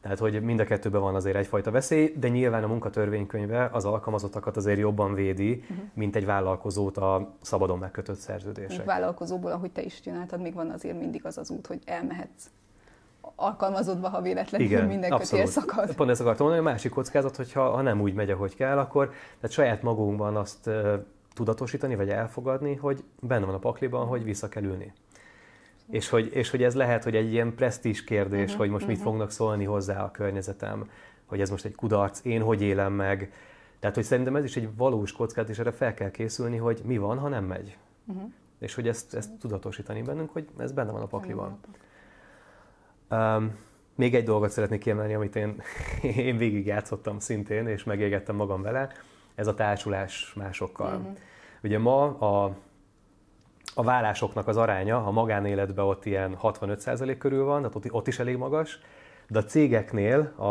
[0.07, 4.57] Tehát, hogy mind a kettőben van azért egyfajta veszély, de nyilván a munkatörvénykönyve az alkalmazottakat
[4.57, 5.85] azért jobban védi, uh-huh.
[5.93, 8.85] mint egy vállalkozót a szabadon megkötött szerződések.
[8.85, 12.49] Vállalkozóból, ahogy te is csináltad, még van azért mindig az az út, hogy elmehetsz
[13.35, 15.95] alkalmazottba, ha véletlenül Igen, minden kötél szakad.
[15.95, 19.11] Pont ezt akartam mondani, a másik kockázat, hogyha ha nem úgy megy, ahogy kell, akkor
[19.39, 20.93] tehát saját magunkban azt uh,
[21.33, 24.93] tudatosítani, vagy elfogadni, hogy benne van a pakliban, hogy vissza kell ülni.
[25.89, 28.97] És hogy, és hogy ez lehet, hogy egy ilyen presztízs kérdés, uh-huh, hogy most uh-huh.
[28.97, 29.07] mit mhm.
[29.07, 30.89] fognak szólni hozzá a környezetem,
[31.25, 33.31] hogy ez most egy kudarc, én hogy élem meg.
[33.79, 36.97] Tehát, hogy szerintem ez is egy valós kockázat, és erre fel kell készülni, hogy mi
[36.97, 37.77] van, ha nem megy.
[38.05, 38.31] Uh-huh.
[38.59, 41.59] És hogy ezt, ezt tudatosítani bennünk, hogy ez benne van a pakliban.
[43.09, 43.55] Um,
[43.95, 45.61] még egy dolgot szeretnék kiemelni, amit én,
[46.27, 48.91] én végig játszottam szintén, és megégettem magam vele,
[49.35, 50.95] ez a társulás másokkal.
[50.95, 51.17] Uh-huh.
[51.63, 52.55] Ugye ma a
[53.77, 58.19] a vállásoknak az aránya a magánéletben ott ilyen 65% körül van, tehát ott, ott is
[58.19, 58.79] elég magas,
[59.27, 60.45] de a cégeknél a,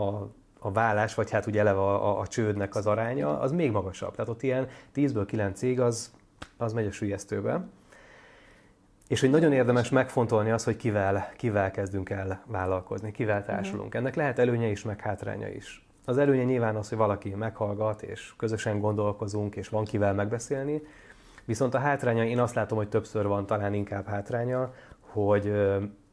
[0.00, 3.70] a, a vállás, vagy hát ugye eleve a, a, a csődnek az aránya, az még
[3.70, 4.14] magasabb.
[4.14, 6.12] Tehát ott ilyen 10-ből 9 cég az,
[6.56, 7.64] az megy a sülyeztőbe.
[9.08, 13.86] És hogy nagyon érdemes megfontolni az, hogy kivel, kivel kezdünk el vállalkozni, kivel társulunk.
[13.86, 14.00] Uh-huh.
[14.00, 15.86] Ennek lehet előnye is, meg hátránya is.
[16.04, 20.82] Az előnye nyilván az, hogy valaki meghallgat, és közösen gondolkozunk, és van kivel megbeszélni.
[21.44, 25.52] Viszont a hátránya, én azt látom, hogy többször van talán inkább hátránya, hogy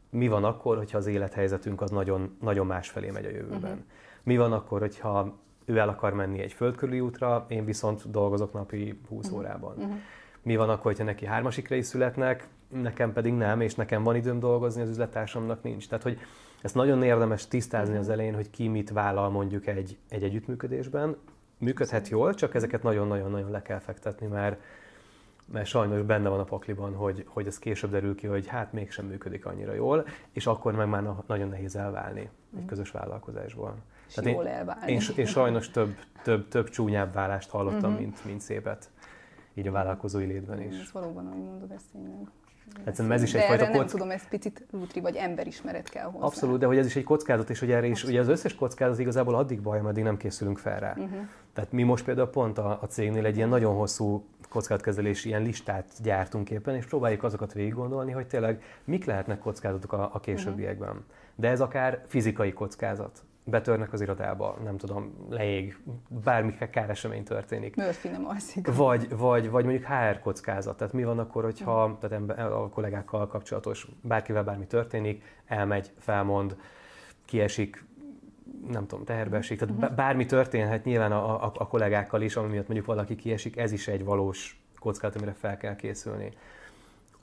[0.09, 3.71] mi van akkor, hogyha az élethelyzetünk az nagyon, nagyon másfelé megy a jövőben.
[3.71, 3.85] Uh-huh.
[4.23, 8.99] Mi van akkor, hogyha ő el akar menni egy földkörüli útra, én viszont dolgozok napi
[9.09, 9.39] 20 uh-huh.
[9.39, 9.75] órában.
[9.77, 9.93] Uh-huh.
[10.41, 14.39] Mi van akkor, hogyha neki hármasikra is születnek, nekem pedig nem, és nekem van időm
[14.39, 15.87] dolgozni, az üzlettársamnak nincs.
[15.87, 16.19] Tehát, hogy
[16.61, 21.15] ezt nagyon érdemes tisztázni az elején, hogy ki mit vállal mondjuk egy, egy együttműködésben.
[21.57, 24.61] Működhet jól, csak ezeket nagyon-nagyon-nagyon le kell fektetni, mert,
[25.51, 29.05] mert sajnos benne van a pakliban, hogy, hogy ez később derül ki, hogy hát mégsem
[29.05, 33.75] működik annyira jól, és akkor meg már nagyon nehéz elválni egy közös vállalkozásból.
[34.07, 34.91] És Tehát jól én, elválni.
[34.91, 37.99] Én, én sajnos több, több, több csúnyább válást hallottam, uh-huh.
[37.99, 38.89] mint, mint szépet
[39.53, 40.79] így a vállalkozói létben is.
[40.79, 42.27] Ez valóban, ahogy mondod, ezt tényleg.
[42.83, 43.77] Egyszerűen ez is egyfajta kock...
[43.77, 46.25] nem tudom, ez picit rútri vagy emberismeret kell hozzá.
[46.25, 48.99] Abszolút, de hogy ez is egy kockázat, és hogy erre is, ugye az összes kockázat
[48.99, 50.93] igazából addig baj, ameddig nem készülünk fel rá.
[50.97, 51.27] Uh-huh.
[51.53, 55.85] Tehát mi most például pont a, a cégnél egy ilyen nagyon hosszú kockázatkezelési ilyen listát
[56.03, 60.89] gyártunk éppen, és próbáljuk azokat végig gondolni, hogy tényleg mik lehetnek kockázatok a, a későbbiekben.
[60.89, 61.03] Uh-huh.
[61.35, 65.77] De ez akár fizikai kockázat betörnek az irodába, nem tudom, leég,
[66.23, 67.75] bármi káresemény történik.
[67.75, 68.75] Murphy nem alszik.
[68.75, 70.77] Vagy, vagy, vagy mondjuk HR kockázat.
[70.77, 76.55] Tehát mi van akkor, hogyha tehát a kollégákkal kapcsolatos, bárkivel bármi történik, elmegy, felmond,
[77.25, 77.85] kiesik,
[78.67, 79.95] nem tudom, teherbe esik, tehát mm-hmm.
[79.95, 83.87] bármi történhet nyilván a, a, a kollégákkal is, ami miatt mondjuk valaki kiesik, ez is
[83.87, 86.31] egy valós kockázat, amire fel kell készülni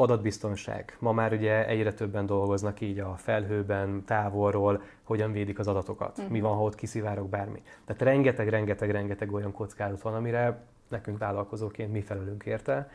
[0.01, 0.97] adatbiztonság.
[0.99, 6.33] Ma már ugye egyre többen dolgoznak így a felhőben, távolról, hogyan védik az adatokat, uh-huh.
[6.33, 7.63] mi van, ha ott kiszivárok bármi.
[7.85, 12.91] Tehát rengeteg, rengeteg, rengeteg olyan kockázat van, amire nekünk vállalkozóként mi felelünk érte.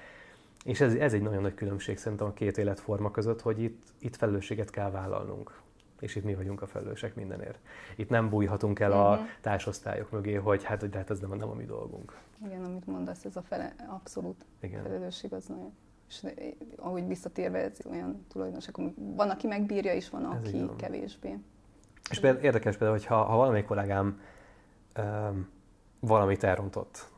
[0.66, 4.16] És ez, ez egy nagyon nagy különbség szerintem a két életforma között, hogy itt, itt
[4.16, 5.62] felelősséget kell vállalnunk.
[6.00, 7.60] És itt mi vagyunk a felelősek mindenért.
[7.96, 9.06] Itt nem bújhatunk el uh-huh.
[9.06, 9.24] a mhm.
[9.42, 12.18] társosztályok mögé, hogy hát, de hát ez nem, nem a mi dolgunk.
[12.46, 14.84] Igen, amit mondasz, ez a fele, abszolút Igen.
[14.84, 15.74] felelősség az nagyon
[16.14, 20.76] és ahogy visszatérve ez olyan tulajdonos, akkor van, aki megbírja, és van, aki igen.
[20.76, 21.38] kevésbé.
[22.10, 24.22] És például érdekes például, hogy ha, ha valamelyik kollégám
[24.98, 25.48] um,
[26.00, 27.10] valamit elrontott,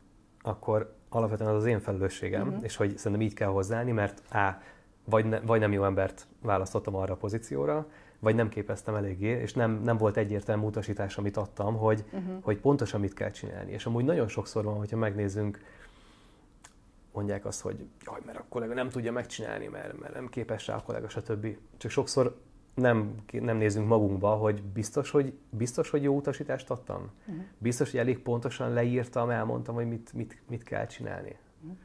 [0.42, 2.64] akkor alapvetően az az én felelősségem, uh-huh.
[2.64, 4.60] és hogy szerintem így kell hozzáállni, mert A,
[5.04, 7.86] vagy, ne, vagy nem jó embert választottam arra a pozícióra,
[8.18, 12.42] vagy nem képeztem eléggé, és nem, nem volt egyértelmű utasítás, amit adtam, hogy, uh-huh.
[12.42, 13.72] hogy pontosan mit kell csinálni.
[13.72, 15.60] És amúgy nagyon sokszor van, hogyha megnézzünk
[17.16, 20.74] mondják azt, hogy jaj, mert a kollega nem tudja megcsinálni, mert, mert nem képes rá
[20.74, 21.56] a kollega, stb.
[21.76, 22.40] Csak sokszor
[22.74, 27.10] nem, nem nézünk magunkba, hogy biztos, hogy, biztos, hogy jó utasítást adtam?
[27.26, 27.44] Uh-huh.
[27.58, 31.36] Biztos, hogy elég pontosan leírtam, elmondtam, hogy mit, mit, mit kell csinálni?
[31.62, 31.76] Uh-huh.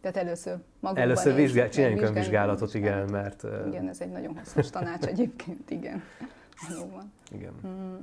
[0.00, 3.46] Tehát először magunkban Először vizsgál, csináljunk önvizsgálatot, igen, mert...
[3.66, 6.02] Igen, ez egy nagyon hasznos tanács egyébként, igen.
[6.68, 7.12] Valóban.
[7.32, 7.52] Igen.
[7.66, 7.96] Mm.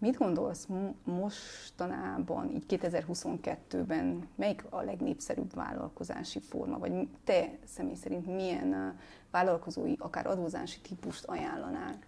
[0.00, 0.68] Mit gondolsz
[1.04, 8.98] mostanában, így 2022-ben, melyik a legnépszerűbb vállalkozási forma, vagy te személy szerint milyen
[9.30, 11.98] vállalkozói, akár adózási típust ajánlanál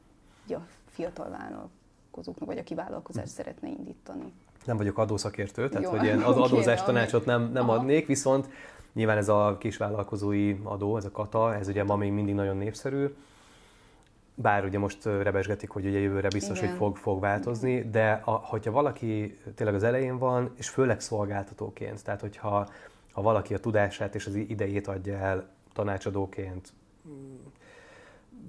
[0.48, 3.35] a fiatal vállalkozóknak, vagy aki vállalkozást hm.
[3.35, 4.33] szeretne indítani?
[4.64, 8.48] Nem vagyok adószakértő, tehát Jó, hogy ilyen az adózás tanácsot nem, nem adnék, viszont
[8.92, 13.14] nyilván ez a kisvállalkozói adó, ez a kata, ez ugye ma még mindig nagyon népszerű
[14.34, 16.68] bár ugye most rebesgetik, hogy ugye jövőre biztos, Igen.
[16.68, 22.04] hogy fog, fog változni, de a, hogyha valaki tényleg az elején van, és főleg szolgáltatóként,
[22.04, 22.68] tehát hogyha
[23.12, 26.72] ha valaki a tudását és az idejét adja el tanácsadóként,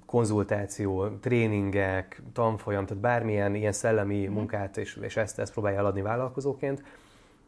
[0.05, 4.31] konzultáció, tréningek, tanfolyam, tehát bármilyen ilyen szellemi mm.
[4.31, 6.83] munkát, és, és ezt, ezt próbálja eladni vállalkozóként,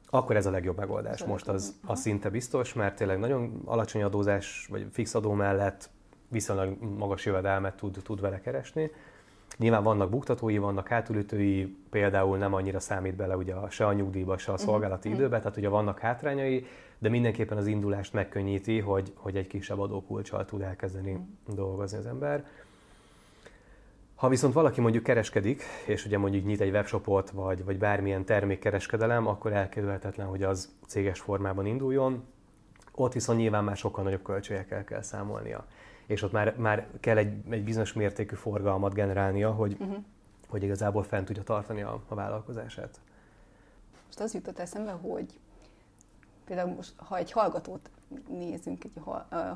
[0.10, 1.24] akkor ez a legjobb megoldás.
[1.24, 5.90] Most az, az szinte biztos, mert tényleg nagyon alacsony adózás, vagy fix adó mellett
[6.36, 8.92] viszonylag magas jövedelmet tud, tud vele keresni.
[9.58, 14.52] Nyilván vannak buktatói, vannak hátulütői, például nem annyira számít bele ugye se a nyugdíjba, se
[14.52, 15.24] a mhm, szolgálati uh-huh.
[15.24, 16.66] időbe, tehát ugye vannak hátrányai,
[16.98, 21.56] de mindenképpen az indulást megkönnyíti, hogy, hogy egy kisebb adókulcsal tud elkezdeni uh-huh.
[21.56, 22.46] dolgozni az ember.
[24.16, 29.28] Ha viszont valaki mondjuk kereskedik, és ugye mondjuk nyit egy webshopot, vagy, vagy bármilyen termékkereskedelem,
[29.28, 32.24] akkor elkerülhetetlen, hogy az céges formában induljon.
[32.92, 35.66] Ott viszont nyilván már sokkal nagyobb költségekkel kell számolnia
[36.06, 40.04] és ott már, már kell egy, egy bizonyos mértékű forgalmat generálnia, hogy, uh-huh.
[40.48, 43.00] hogy igazából fent tudja tartani a, a vállalkozását.
[44.06, 45.40] Most az jutott eszembe, hogy
[46.46, 47.90] például most, ha egy hallgatót
[48.30, 49.02] nézzünk, egy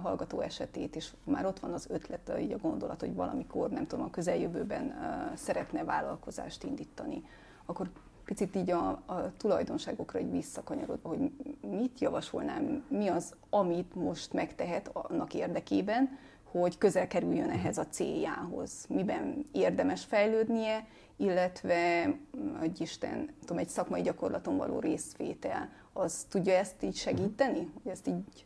[0.01, 4.05] hallgató esetét, és már ott van az ötlet, így a gondolat, hogy valamikor, nem tudom,
[4.05, 4.93] a közeljövőben
[5.35, 7.23] szeretne vállalkozást indítani,
[7.65, 7.89] akkor
[8.25, 11.31] picit így a, a tulajdonságokra egy visszakanyarodva, hogy
[11.61, 16.17] mit javasolnám, mi az, amit most megtehet annak érdekében,
[16.51, 22.13] hogy közel kerüljön ehhez a céljához, miben érdemes fejlődnie, illetve,
[22.59, 28.07] hogy Isten, tudom, egy szakmai gyakorlaton való részvétel, az tudja ezt így segíteni, hogy ezt
[28.07, 28.45] így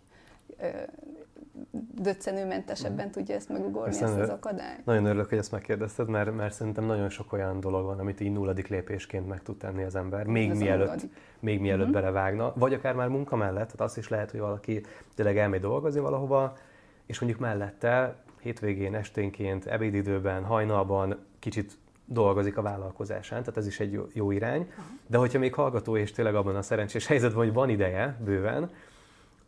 [2.02, 4.86] döccenőmentesebben tudja ezt megugorni, ezt, ezt az akadályt?
[4.86, 8.32] Nagyon örülök, hogy ezt megkérdezted, mert, mert szerintem nagyon sok olyan dolog van, amit így
[8.32, 11.02] nulladik lépésként meg tud tenni az ember, még Ez mielőtt,
[11.40, 12.02] még mielőtt uh-huh.
[12.02, 14.82] belevágna, vagy akár már munka mellett, tehát azt is lehet, hogy valaki
[15.16, 16.58] tényleg elmegy dolgozni valahova,
[17.06, 23.92] és mondjuk mellette hétvégén, esténként, ebédidőben, hajnalban kicsit dolgozik a vállalkozásán, tehát ez is egy
[23.92, 24.72] jó, jó irány.
[25.08, 28.70] De hogyha még hallgató és tényleg abban a szerencsés helyzetben, hogy van ideje bőven,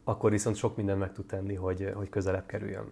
[0.03, 2.91] akkor viszont sok mindent meg tud tenni, hogy, hogy közelebb kerüljön.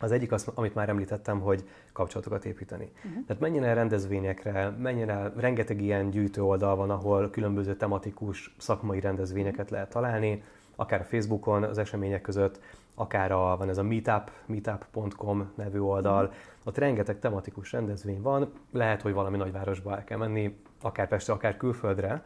[0.00, 2.92] Az egyik, az, amit már említettem, hogy kapcsolatokat építeni.
[2.96, 3.24] Uh-huh.
[3.26, 9.00] Tehát menjen el rendezvényekre, menjen el, rengeteg ilyen gyűjtő oldal van, ahol különböző tematikus szakmai
[9.00, 10.42] rendezvényeket lehet találni,
[10.76, 12.60] akár Facebookon az események között,
[12.98, 16.38] akár a, van ez a meetup, meetup.com nevű oldal, uh-huh.
[16.64, 21.56] ott rengeteg tematikus rendezvény van, lehet, hogy valami nagyvárosba el kell menni, akár Pestre, akár
[21.56, 22.24] külföldre,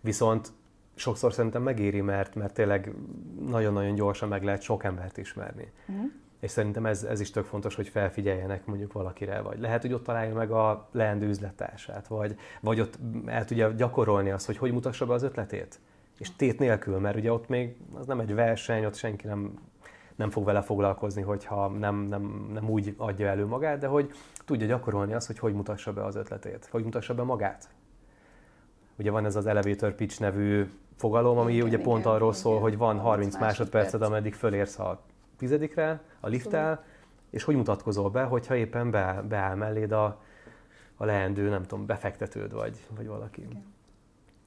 [0.00, 0.52] viszont
[0.94, 2.94] sokszor szerintem megéri, mert, mert tényleg
[3.48, 5.72] nagyon-nagyon gyorsan meg lehet sok embert ismerni.
[5.86, 6.10] Uh-huh.
[6.40, 10.04] És szerintem ez, ez is tök fontos, hogy felfigyeljenek mondjuk valakire, vagy lehet, hogy ott
[10.04, 15.06] találja meg a leendő üzlettársát, vagy, vagy ott el tudja gyakorolni azt, hogy hogy mutassa
[15.06, 15.80] be az ötletét.
[16.18, 19.58] És tét nélkül, mert ugye ott még az nem egy verseny, ott senki nem,
[20.16, 24.10] nem fog vele foglalkozni, hogyha nem, nem, nem úgy adja elő magát, de hogy
[24.44, 27.68] tudja gyakorolni azt, hogy hogy mutassa be az ötletét, hogy mutassa be magát.
[28.98, 32.40] Ugye van ez az elevator pitch nevű fogalom, ami igen, ugye igen, pont arról igen,
[32.40, 32.62] szól, igen.
[32.62, 35.02] hogy van 30 másodperced, ameddig fölérsz a
[35.36, 36.84] tizedikre, a lifttel,
[37.30, 40.20] és hogy mutatkozol be, hogyha éppen be, beáll melléd a,
[40.96, 43.40] a leendő, nem tudom, befektetőd vagy, vagy valaki.
[43.40, 43.64] Igen.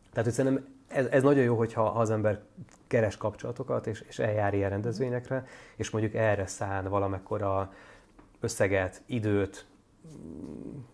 [0.10, 2.42] Tehát, hogy szerintem ez, ez nagyon jó, hogyha az ember
[2.88, 7.74] keres kapcsolatokat, és, és eljár ilyen rendezvényekre, és mondjuk erre szán valamekkora
[8.40, 9.66] összeget, időt,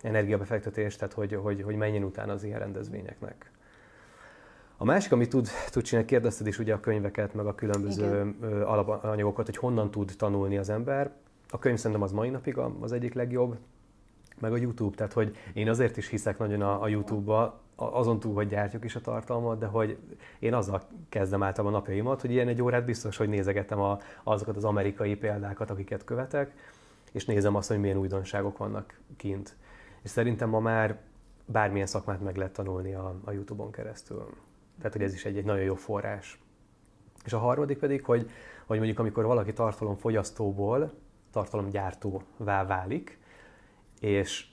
[0.01, 3.51] energiabefektetést, tehát hogy, hogy, hogy menjen utána az ilyen rendezvényeknek.
[4.77, 8.61] A másik, amit tud, tud csinálni, kérdezted is ugye a könyveket, meg a különböző Igen.
[8.61, 11.11] alapanyagokat, hogy honnan tud tanulni az ember.
[11.49, 13.57] A könyv szerintem az mai napig az egyik legjobb,
[14.39, 18.33] meg a YouTube, tehát hogy én azért is hiszek nagyon a, a YouTube-ba, azon túl,
[18.33, 19.97] hogy gyártjuk is a tartalmat, de hogy
[20.39, 24.63] én azzal kezdem általában napjaimat, hogy ilyen egy órát biztos, hogy nézegetem a, azokat az
[24.63, 26.53] amerikai példákat, akiket követek,
[27.11, 29.55] és nézem azt, hogy milyen újdonságok vannak kint.
[30.01, 30.99] És szerintem ma már
[31.45, 34.25] bármilyen szakmát meg lehet tanulni a, a YouTube-on keresztül.
[34.77, 36.41] Tehát, hogy ez is egy, egy nagyon jó forrás.
[37.25, 38.29] És a harmadik pedig, hogy,
[38.65, 40.91] hogy mondjuk amikor valaki tartalomfogyasztóból
[41.31, 43.19] tartalomgyártóvá válik,
[43.99, 44.50] és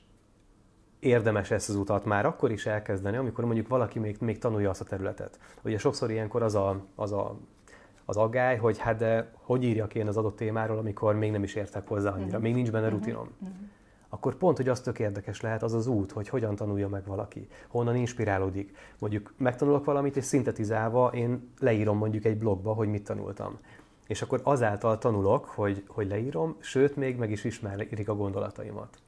[0.99, 4.81] érdemes ezt az utat már akkor is elkezdeni, amikor mondjuk valaki még, még tanulja azt
[4.81, 5.39] a területet.
[5.63, 7.37] Ugye sokszor ilyenkor az a, az a
[8.09, 11.55] az aggály, hogy hát de hogy írjak én az adott témáról, amikor még nem is
[11.55, 12.43] értek hozzá annyira, uh-huh.
[12.43, 12.95] még nincs benne mhm.
[12.95, 13.29] rutinom.
[13.41, 13.57] Uh-huh.
[14.09, 17.49] Akkor pont, hogy az tök érdekes lehet az az út, hogy hogyan tanulja meg valaki,
[17.69, 18.77] honnan inspirálódik.
[18.99, 23.59] Mondjuk megtanulok valamit, és szintetizálva én leírom mondjuk egy blogba, hogy mit tanultam.
[24.07, 28.99] És akkor azáltal tanulok, hogy, hogy leírom, sőt, még meg is ismerik a gondolataimat.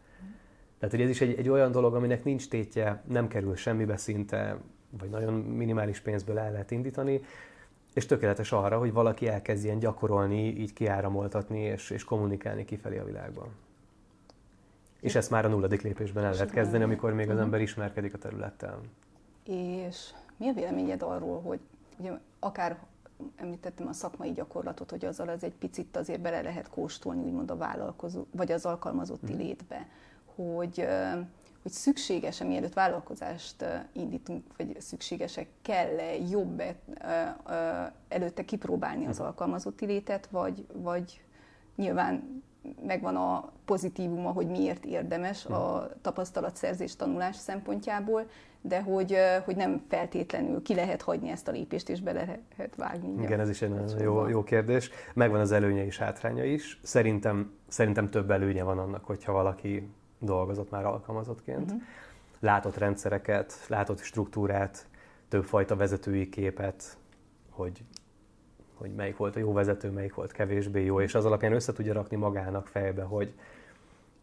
[0.80, 4.56] Tehát, hogy ez is egy, egy olyan dolog, aminek nincs tétje, nem kerül semmibe szinte,
[4.98, 7.20] vagy nagyon minimális pénzből el lehet indítani,
[7.94, 13.48] és tökéletes arra, hogy valaki elkezdjen gyakorolni, így kiáramoltatni és, és kommunikálni kifelé a világban.
[15.00, 17.42] És ezt már a nulladik lépésben el lehet kezdeni, amikor még az mhm.
[17.42, 18.80] ember ismerkedik a területtel.
[19.44, 21.60] És mi a véleményed arról, hogy
[21.98, 22.78] ugye akár
[23.36, 27.56] említettem a szakmai gyakorlatot, hogy azzal az egy picit azért bele lehet kóstolni, úgymond a
[27.56, 29.40] vállalkozó, vagy az alkalmazotti hmm.
[29.40, 29.88] létbe,
[30.40, 30.86] hogy
[31.62, 36.62] hogy szükséges-e, mielőtt vállalkozást indítunk, vagy szükségesek kell-e jobb
[38.08, 41.22] előtte kipróbálni az alkalmazotti létet, vagy, vagy
[41.76, 42.42] nyilván
[42.86, 48.26] megvan a pozitívuma, hogy miért érdemes a tapasztalatszerzés tanulás szempontjából,
[48.60, 53.22] de hogy, hogy nem feltétlenül ki lehet hagyni ezt a lépést, és bele lehet vágni.
[53.22, 54.90] Igen, ez is egy nagyon jó, jó kérdés.
[55.14, 56.80] Megvan az előnye és hátránya is.
[56.82, 59.88] Szerintem, szerintem több előnye van annak, hogyha valaki
[60.20, 61.64] dolgozott már alkalmazottként.
[61.70, 61.82] Uh-huh.
[62.40, 64.86] Látott rendszereket, látott struktúrát,
[65.28, 66.98] többfajta vezetői képet,
[67.50, 67.84] hogy,
[68.74, 71.92] hogy melyik volt a jó vezető, melyik volt kevésbé jó, és az alapján össze tudja
[71.92, 73.32] rakni magának fejbe, hogy,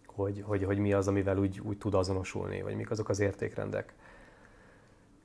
[0.05, 3.93] hogy, hogy, hogy mi az, amivel úgy, úgy tud azonosulni, vagy mik azok az értékrendek.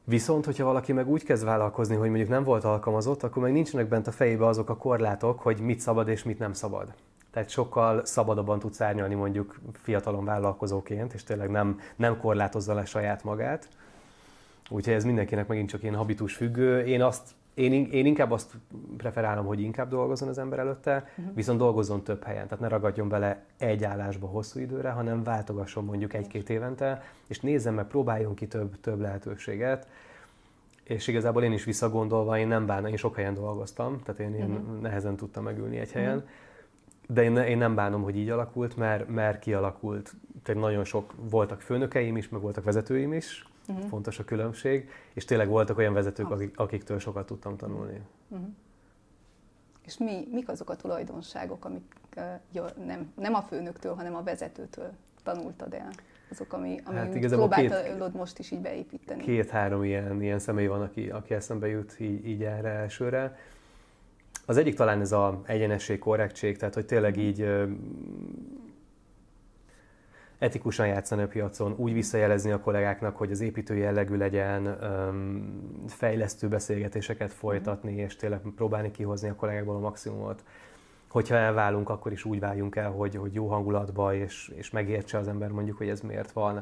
[0.05, 3.89] Viszont, hogyha valaki meg úgy kezd vállalkozni, hogy mondjuk nem volt alkalmazott, akkor meg nincsenek
[3.89, 6.95] bent a fejébe azok a korlátok, hogy mit szabad és mit nem szabad.
[7.33, 13.25] Tehát sokkal szabadabban tudsz árnyalni mondjuk fiatalon vállalkozóként, és tényleg nem, nem korlátozza le saját
[13.25, 13.69] magát.
[14.71, 16.85] Úgyhogy ez mindenkinek megint csak ilyen habitus függő.
[16.85, 18.53] Én azt én, én inkább azt
[18.97, 21.35] preferálom, hogy inkább dolgozzon az ember előtte, uh-huh.
[21.35, 22.45] viszont dolgozzon több helyen.
[22.45, 27.75] Tehát ne ragadjon bele egy állásba hosszú időre, hanem váltogasson mondjuk egy-két évente, és nézzen
[27.75, 29.89] meg, próbáljon ki több, több lehetőséget.
[30.83, 34.51] És igazából én is visszagondolva, én nem bánom, én sok helyen dolgoztam, tehát én, én
[34.51, 34.81] uh-huh.
[34.81, 36.17] nehezen tudtam megülni egy helyen.
[36.17, 36.31] Uh-huh.
[37.09, 40.13] De én, én nem bánom, hogy így alakult, mert, mert kialakult.
[40.43, 43.87] Tehát nagyon sok, voltak főnökeim is, meg voltak vezetőim is, uh-huh.
[43.87, 48.01] fontos a különbség, és tényleg voltak olyan vezetők, akik, akiktől sokat tudtam tanulni.
[48.29, 48.47] Uh-huh.
[49.85, 51.95] És mi, mik azok a tulajdonságok, amik
[52.53, 55.91] uh, nem, nem a főnöktől, hanem a vezetőtől tanultad el?
[56.31, 59.23] Azok, ami, ami hát próbáltad két, most is így beépíteni.
[59.23, 63.39] Két-három ilyen, ilyen személy van, aki, aki eszembe jut így, így erre elsőre.
[64.47, 67.47] Az egyik talán ez a egyenesség, korrektség, tehát hogy tényleg így
[70.39, 74.79] etikusan játszani a piacon, úgy visszajelezni a kollégáknak, hogy az építő jellegű legyen,
[75.87, 80.45] fejlesztő beszélgetéseket folytatni, és tényleg próbálni kihozni a kollégákból a maximumot.
[81.09, 85.29] Hogyha elválunk, akkor is úgy váljunk el, hogy, hogy jó hangulatba, és, és megértse az
[85.29, 86.53] ember mondjuk, hogy ez miért van.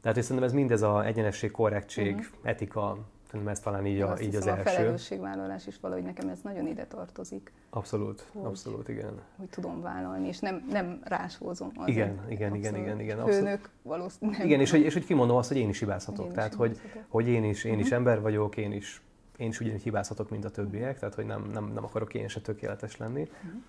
[0.00, 2.26] Tehát hogy szerintem ez mindez a egyenesség, korrektség, uh-huh.
[2.42, 2.98] etika,
[3.30, 4.60] Szerintem ez talán így, a, így az első.
[4.60, 7.52] A felelősségvállalás is valahogy nekem ez nagyon ide tartozik.
[7.70, 9.20] Abszolút, hogy, abszolút, igen.
[9.36, 11.72] Hogy tudom vállalni, és nem, nem rásózom.
[11.74, 11.96] Azért.
[11.96, 13.26] Igen, igen, igen, igen, igen.
[13.26, 14.46] Főnök valószínűleg.
[14.46, 16.26] Igen, és hogy, és hogy kimondom azt, hogy én is hibázhatok.
[16.26, 17.94] Én tehát, is hogy, hogy én is, én is mhm.
[17.94, 19.02] ember vagyok, én is,
[19.36, 22.40] én is ugyanúgy hibázhatok, mint a többiek, tehát hogy nem, nem, nem akarok én se
[22.40, 23.22] tökéletes lenni.
[23.22, 23.62] Uh-huh.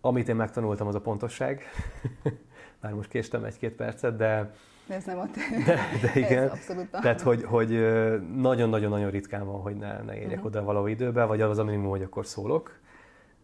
[0.00, 1.62] Amit én megtanultam, az a pontosság.
[2.80, 4.52] Már most késtem egy-két percet, de
[4.88, 5.40] de ez nem a te.
[5.64, 6.42] De, de igen.
[6.42, 6.98] Ez abszolút a...
[6.98, 7.70] Tehát, hogy, hogy
[8.34, 10.44] nagyon-nagyon-nagyon ritkán van, hogy ne, ne érjek uh-huh.
[10.44, 12.78] oda való időben, vagy az a minimum, hogy akkor szólok.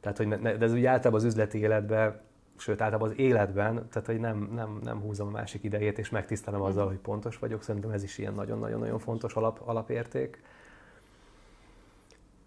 [0.01, 2.21] Tehát, hogy ne, de ez ugye általában az üzleti életben,
[2.57, 6.61] sőt általában az életben, tehát hogy nem, nem, nem húzom a másik idejét, és megtisztelem
[6.61, 6.75] uh-huh.
[6.75, 7.63] azzal, hogy pontos vagyok.
[7.63, 10.43] Szerintem ez is ilyen nagyon-nagyon-nagyon fontos alap, alapérték.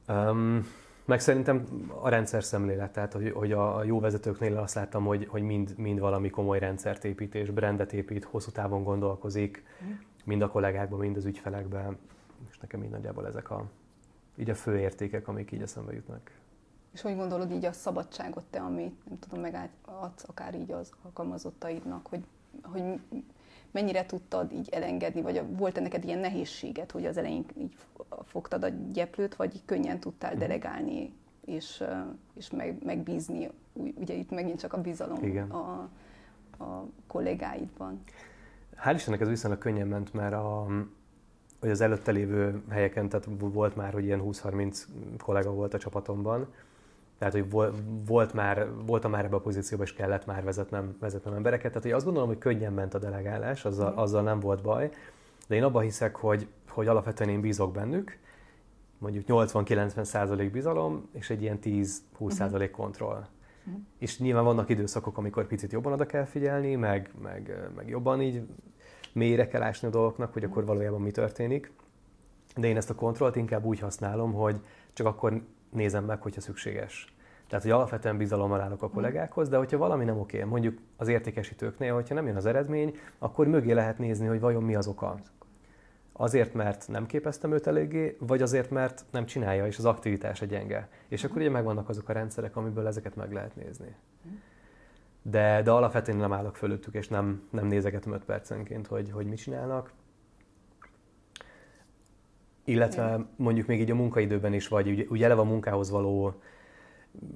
[0.07, 0.67] Um,
[1.07, 1.65] meg szerintem
[2.01, 5.99] a rendszer szemlélet, tehát hogy, hogy a jó vezetőknél azt láttam, hogy, hogy mind, mind
[5.99, 9.63] valami komoly rendszert épít és brendet épít, hosszú távon gondolkozik,
[10.25, 11.97] mind a kollégákban, mind az ügyfelekben,
[12.49, 13.65] és nekem így nagyjából ezek a,
[14.35, 16.31] így a fő értékek, amik így eszembe jutnak.
[16.93, 22.07] És hogy gondolod így a szabadságot te, amit nem tudom, megadsz akár így az alkalmazottaidnak,
[22.07, 22.23] hogy,
[22.61, 22.99] hogy
[23.71, 27.75] mennyire tudtad így elengedni, vagy volt-e neked ilyen nehézséget, hogy az elején így
[28.23, 30.39] fogtad a gyeplőt, vagy így könnyen tudtál mhm.
[30.39, 31.13] delegálni,
[31.45, 31.83] és,
[32.33, 35.49] és meg, megbízni, ugye itt megint csak a bizalom Igen.
[35.49, 35.89] A,
[36.63, 38.03] a kollégáidban.
[38.83, 40.67] Hál' Istennek ez viszonylag könnyen ment, mert a,
[41.59, 44.81] hogy az előtte lévő helyeken, tehát volt már, hogy ilyen 20-30
[45.17, 46.47] kollega volt a csapatomban,
[47.17, 47.49] tehát, hogy
[48.05, 51.67] volt már, voltam már ebbe a pozícióba, és kellett már vezetnem, vezetnem embereket.
[51.67, 53.97] Tehát, hogy azt gondolom, hogy könnyen ment a delegálás, azzal, mm.
[53.97, 54.91] azzal nem volt baj.
[55.47, 58.17] De én abban hiszek, hogy, hogy alapvetően én bízok bennük,
[58.97, 62.29] mondjuk 80-90 százalék bizalom, és egy ilyen 10-20 mhm.
[62.29, 63.27] százalék kontroll.
[63.65, 63.81] Uh-huh.
[63.97, 68.41] És nyilván vannak időszakok, amikor picit jobban oda kell figyelni, meg, meg, meg jobban így
[69.13, 71.71] mélyre kell ásni a dolgoknak, hogy akkor valójában mi történik.
[72.55, 74.61] De én ezt a kontrollt inkább úgy használom, hogy
[74.93, 77.15] csak akkor nézem meg, hogyha szükséges.
[77.47, 81.93] Tehát, hogy alapvetően bizalommal állok a kollégákhoz, de hogyha valami nem oké, mondjuk az értékesítőknél,
[81.93, 85.15] hogyha nem jön az eredmény, akkor mögé lehet nézni, hogy vajon mi az oka.
[86.13, 90.49] Azért, mert nem képeztem őt eléggé, vagy azért, mert nem csinálja, és az aktivitás egy
[90.49, 90.89] gyenge.
[91.07, 93.95] És akkor ugye megvannak azok a rendszerek, amiből ezeket meg lehet nézni.
[95.21, 99.37] De, de alapvetően nem állok fölöttük, és nem, nem nézegetem 5 percenként, hogy, hogy mit
[99.37, 99.91] csinálnak.
[102.67, 106.33] Illetve mondjuk még így a munkaidőben is, vagy ugye, ugye eleve a munkához való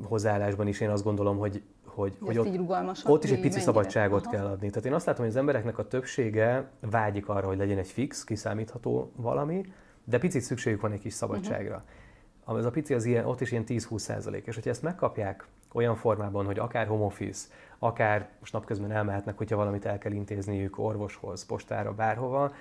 [0.04, 2.48] hozzáállásban is én azt gondolom, hogy, hogy, hogy ott,
[3.06, 4.36] ott is egy pici szabadságot Aha.
[4.36, 4.70] kell adni.
[4.70, 8.24] Tehát én azt látom, hogy az embereknek a többsége vágyik arra, hogy legyen egy fix,
[8.24, 9.66] kiszámítható valami,
[10.04, 11.84] de picit szükségük van egy kis szabadságra.
[12.46, 12.60] Uh-huh.
[12.60, 14.46] Ez a pici az ilyen, ott is ilyen 10-20 százalék.
[14.46, 17.48] És hogyha ezt megkapják olyan formában, hogy akár home office,
[17.80, 22.52] akár most napközben elmehetnek, hogyha valamit el kell intézniük orvoshoz, postára, bárhova,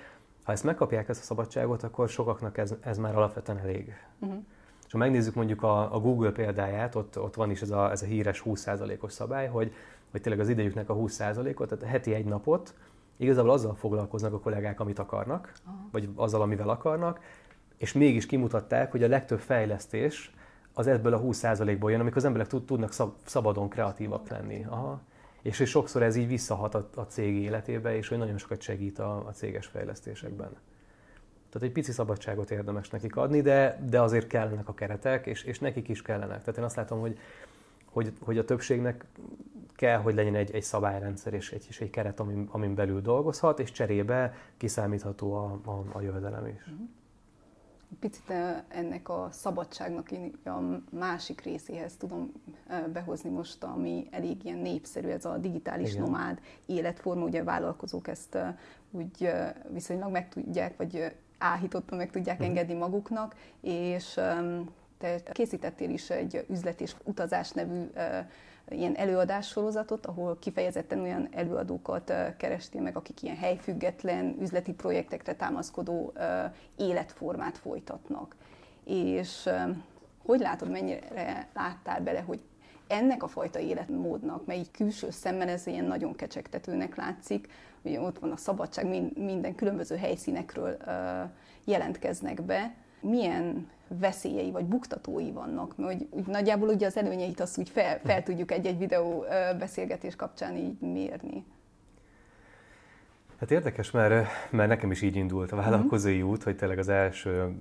[0.43, 3.93] ha ezt megkapják ezt a szabadságot, akkor sokaknak ez, ez már alapvetően elég.
[4.19, 4.43] Uh-huh.
[4.85, 8.01] És ha megnézzük mondjuk a, a Google példáját, ott, ott van is ez a, ez
[8.01, 9.73] a híres 20%-os szabály, hogy,
[10.11, 12.73] hogy tényleg az idejüknek a 20%-ot, tehát a heti egy napot
[13.17, 15.81] igazából azzal foglalkoznak a kollégák, amit akarnak, uh-huh.
[15.91, 17.19] vagy azzal, amivel akarnak,
[17.77, 20.33] és mégis kimutatták, hogy a legtöbb fejlesztés
[20.73, 22.93] az ebből a 20%-ból jön, amikor az emberek tudnak
[23.25, 24.65] szabadon kreatívak lenni.
[24.69, 25.01] Aha.
[25.41, 28.99] És hogy sokszor ez így visszahat a, a cég életébe, és hogy nagyon sokat segít
[28.99, 30.49] a, a céges fejlesztésekben.
[31.49, 35.59] Tehát egy pici szabadságot érdemes nekik adni, de, de azért kellenek a keretek, és, és
[35.59, 36.39] nekik is kellenek.
[36.39, 37.17] Tehát én azt látom, hogy,
[37.85, 39.05] hogy, hogy a többségnek
[39.75, 43.59] kell, hogy legyen egy, egy szabályrendszer és egy, és egy keret, amin, amin belül dolgozhat,
[43.59, 46.61] és cserébe kiszámítható a, a, a jövedelem is.
[46.67, 46.89] Uh-huh
[47.99, 48.33] picit
[48.67, 50.59] ennek a szabadságnak én a
[50.91, 52.31] másik részéhez tudom
[52.93, 56.03] behozni most, ami elég ilyen népszerű, ez a digitális Igen.
[56.03, 58.37] nomád életforma, ugye a vállalkozók ezt
[58.91, 59.31] úgy
[59.69, 62.49] viszonylag meg tudják, vagy áhítottan meg tudják uh-huh.
[62.49, 64.19] engedni maguknak, és
[65.01, 67.89] te készítettél is egy üzlet és utazás nevű
[68.69, 76.13] ilyen előadássorozatot, ahol kifejezetten olyan előadókat kerestél meg, akik ilyen helyfüggetlen üzleti projektekre támaszkodó
[76.77, 78.35] életformát folytatnak.
[78.85, 79.49] És
[80.25, 82.39] hogy látod, mennyire láttál bele, hogy
[82.87, 87.47] ennek a fajta életmódnak, mely külső szemben ez ilyen nagyon kecsegtetőnek látszik,
[87.81, 90.77] hogy ott van a szabadság, minden különböző helyszínekről
[91.63, 97.69] jelentkeznek be, milyen veszélyei vagy buktatói vannak, hogy, úgy nagyjából ugye az előnyeit azt úgy
[97.69, 99.25] fel, fel tudjuk egy-egy videó
[99.59, 101.45] beszélgetés kapcsán így mérni.
[103.39, 106.27] Hát érdekes, mert, mert nekem is így indult a vállalkozói mm-hmm.
[106.27, 107.55] út, hogy tényleg az első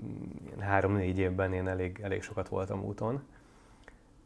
[0.58, 3.22] három-négy évben én elég, elég sokat voltam úton.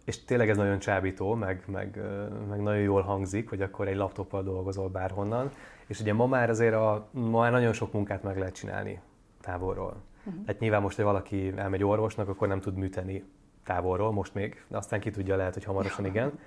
[0.05, 2.01] És tényleg ez nagyon csábító, meg, meg,
[2.49, 5.51] meg nagyon jól hangzik, hogy akkor egy laptoppal dolgozol bárhonnan.
[5.87, 9.01] És ugye ma már azért a, ma már nagyon sok munkát meg lehet csinálni
[9.41, 10.03] távolról.
[10.27, 10.45] Uh-huh.
[10.45, 13.25] Tehát nyilván most, hogy valaki elmegy orvosnak, akkor nem tud műteni
[13.65, 16.39] távolról, most még, de aztán ki tudja, lehet, hogy hamarosan igen.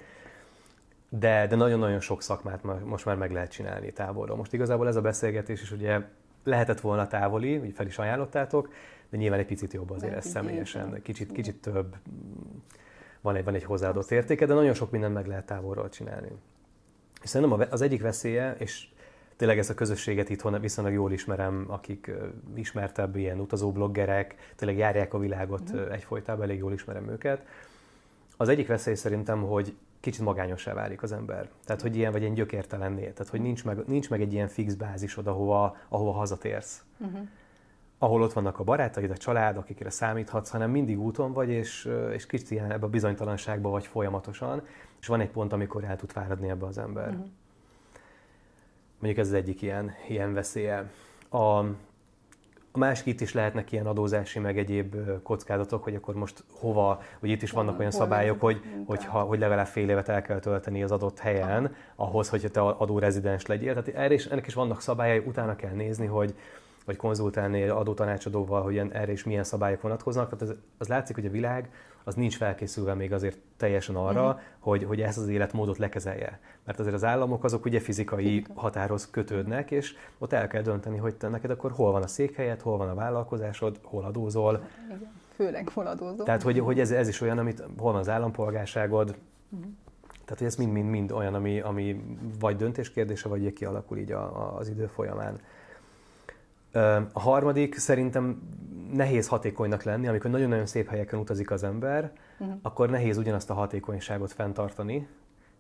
[1.10, 4.38] De, de nagyon-nagyon sok szakmát most már meg lehet csinálni távolról.
[4.38, 6.02] Most igazából ez a beszélgetés is ugye
[6.44, 8.74] lehetett volna távoli, úgy fel is ajánlottátok,
[9.10, 11.96] de nyilván egy picit jobb azért ez személyesen, kicsit, kicsit több,
[13.22, 16.32] van egy, van egy hozzáadott értéke, de nagyon sok mindent meg lehet távolról csinálni.
[17.22, 18.88] És szerintem az egyik veszélye, és
[19.38, 22.12] tényleg ezt a közösséget itthon viszonylag jól ismerem, akik
[22.56, 25.92] ismertebb ilyen utazóbloggerek, tényleg járják a világot mm.
[25.92, 27.46] egyfolytában, elég jól ismerem őket.
[28.38, 31.50] Az egyik veszély szerintem, hogy kicsit magányosá válik az ember.
[31.66, 33.02] Tehát, hogy ilyen vagy ilyen gyökértelenné.
[33.02, 36.84] Tehát, hogy nincs meg, nincs meg egy ilyen fix bázisod, ahova, ahova hazatérsz.
[36.98, 37.28] Uh-huh.
[37.98, 42.26] Ahol ott vannak a barátaid, a család, akikre számíthatsz, hanem mindig úton vagy, és, és
[42.26, 44.62] kicsit ilyen ebbe a bizonytalanságba vagy folyamatosan,
[45.00, 47.10] és van egy pont, amikor el tud fáradni ebbe az ember.
[47.10, 47.28] Uh-huh.
[49.00, 50.92] Mondjuk ez az egyik ilyen, ilyen veszélye.
[51.30, 51.66] A,
[52.78, 57.30] a másik itt is lehetnek ilyen adózási, meg egyéb kockázatok, hogy akkor most hova, hogy
[57.30, 60.84] itt is vannak olyan szabályok, hogy, hogy, ha, hogy legalább fél évet el kell tölteni
[60.84, 63.74] az adott helyen, ahhoz, hogy te adórezidens legyél.
[63.74, 66.36] Tehát erre is, ennek is vannak szabályai, utána kell nézni, hogy,
[66.86, 70.26] vagy konzultálni adótanácsadóval, hogy erre is milyen szabályok vonatkoznak.
[70.26, 71.70] Tehát az, az látszik, hogy a világ
[72.08, 74.42] az nincs felkészülve még azért teljesen arra, uh-huh.
[74.60, 76.40] hogy, hogy ezt az életmódot lekezelje.
[76.64, 81.16] Mert azért az államok azok ugye fizikai határhoz kötődnek, és ott el kell dönteni, hogy
[81.16, 84.68] te neked akkor hol van a székhelyed, hol van a vállalkozásod, hol adózol.
[84.86, 86.26] Igen, főleg hol adózol.
[86.26, 89.16] Tehát, hogy, hogy ez, ez is olyan, amit hol van az állampolgárságod,
[89.50, 89.72] uh-huh.
[90.10, 92.04] Tehát, hogy ez mind-mind olyan, ami, ami
[92.40, 95.40] vagy döntéskérdése, vagy kialakul így a, a, az idő folyamán.
[97.12, 98.42] A harmadik szerintem
[98.94, 102.58] nehéz hatékonynak lenni, amikor nagyon-nagyon szép helyeken utazik az ember, uh-huh.
[102.62, 105.08] akkor nehéz ugyanazt a hatékonyságot fenntartani.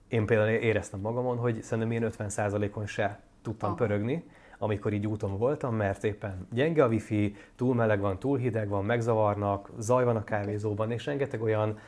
[0.07, 3.78] Én például éreztem magamon, hogy szerintem én 50%-on se tudtam Aha.
[3.78, 4.23] pörögni,
[4.57, 8.86] amikor így úton voltam, mert éppen gyenge a wifi, túl meleg van, túl hideg van,
[8.86, 11.80] megzavarnak, zaj van a kávézóban, és rengeteg olyan,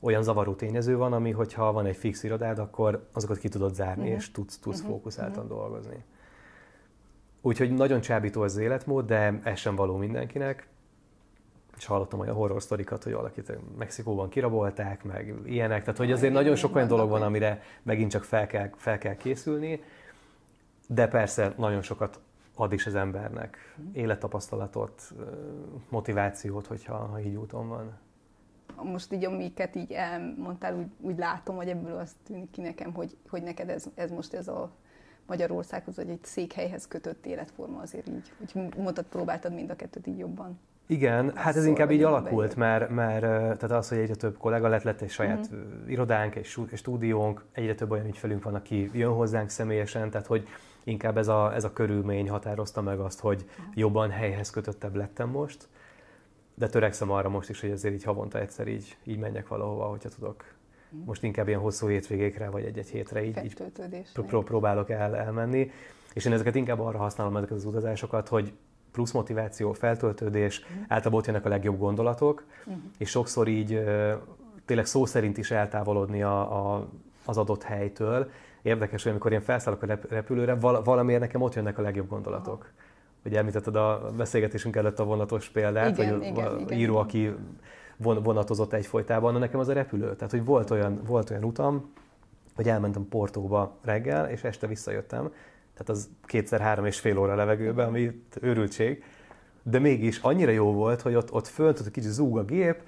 [0.00, 4.02] olyan zavaró tényező van, ami, hogyha van egy fix irodád, akkor azokat ki tudod zárni,
[4.02, 4.16] uh-huh.
[4.16, 4.92] és tudsz, tudsz uh-huh.
[4.92, 5.58] fókuszáltan uh-huh.
[5.58, 6.04] dolgozni.
[7.40, 10.68] Úgyhogy nagyon csábító az életmód, de ez sem való mindenkinek.
[11.76, 15.80] És hallottam olyan horror sztorikat, hogy valakit Mexikóban kirabolták, meg ilyenek.
[15.80, 19.16] Tehát, hogy azért nagyon sok olyan dolog van, amire megint csak fel kell, fel kell
[19.16, 19.82] készülni.
[20.86, 22.20] De persze nagyon sokat
[22.54, 25.14] ad is az embernek élettapasztalatot,
[25.88, 27.98] motivációt, hogyha ha így úton van.
[28.82, 33.16] Most így, amiket így elmondtál, úgy, úgy látom, hogy ebből azt tűnik ki nekem, hogy,
[33.28, 34.70] hogy neked ez, ez most ez a
[35.28, 40.18] Magyarországhoz, vagy egy székhelyhez kötött életforma azért így, úgy mondtad, próbáltad mind a kettőt így
[40.18, 40.58] jobban.
[40.86, 44.82] Igen, hát ez inkább így alakult, mert, mert tehát az, hogy egyre több kollega lett,
[44.82, 45.90] lett egy saját uh-huh.
[45.90, 50.48] irodánk, egy stúdiónk, egyre több olyan ügyfelünk van, aki jön hozzánk személyesen, tehát hogy
[50.84, 53.76] inkább ez a, ez a körülmény határozta meg azt, hogy uh-huh.
[53.76, 55.68] jobban helyhez kötöttebb lettem most,
[56.54, 60.08] de törekszem arra most is, hogy azért így havonta egyszer így, így menjek valahova, hogyha
[60.08, 60.44] tudok
[61.04, 63.56] most inkább ilyen hosszú hétvégékre, vagy egy-egy hétre így, így
[64.12, 65.70] pró- próbálok el, elmenni.
[66.14, 68.52] És én ezeket inkább arra használom ezeket az utazásokat, hogy
[68.92, 70.76] plusz motiváció, feltöltődés, uh-huh.
[70.80, 72.82] általában ott jönnek a legjobb gondolatok, uh-huh.
[72.98, 73.84] és sokszor így
[74.64, 76.88] tényleg szó szerint is eltávolodni a, a,
[77.24, 78.30] az adott helytől.
[78.62, 82.58] Érdekes, hogy amikor én felszállok a repülőre, val- valamiért nekem ott jönnek a legjobb gondolatok.
[82.58, 82.76] Uh-huh.
[83.24, 87.04] Ugye említetted a beszélgetésünk előtt a vonatos példát, igen, hogy igen, a igen, író, igen.
[87.04, 87.34] aki
[87.98, 90.16] vonatozott egyfolytában, de nekem az a repülő.
[90.16, 91.92] Tehát, hogy volt olyan, volt olyan utam,
[92.54, 95.32] hogy elmentem Portóba reggel, és este visszajöttem.
[95.72, 99.04] Tehát az kétszer-három és fél óra levegőben, ami őrültség.
[99.62, 102.82] De mégis annyira jó volt, hogy ott, ott fönt, ott kicsit zúg a gép,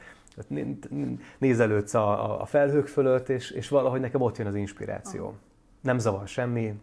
[1.38, 5.34] nézelődsz a, a felhők fölött, és, és valahogy nekem ott jön az inspiráció.
[5.80, 6.74] Nem zavar semmi,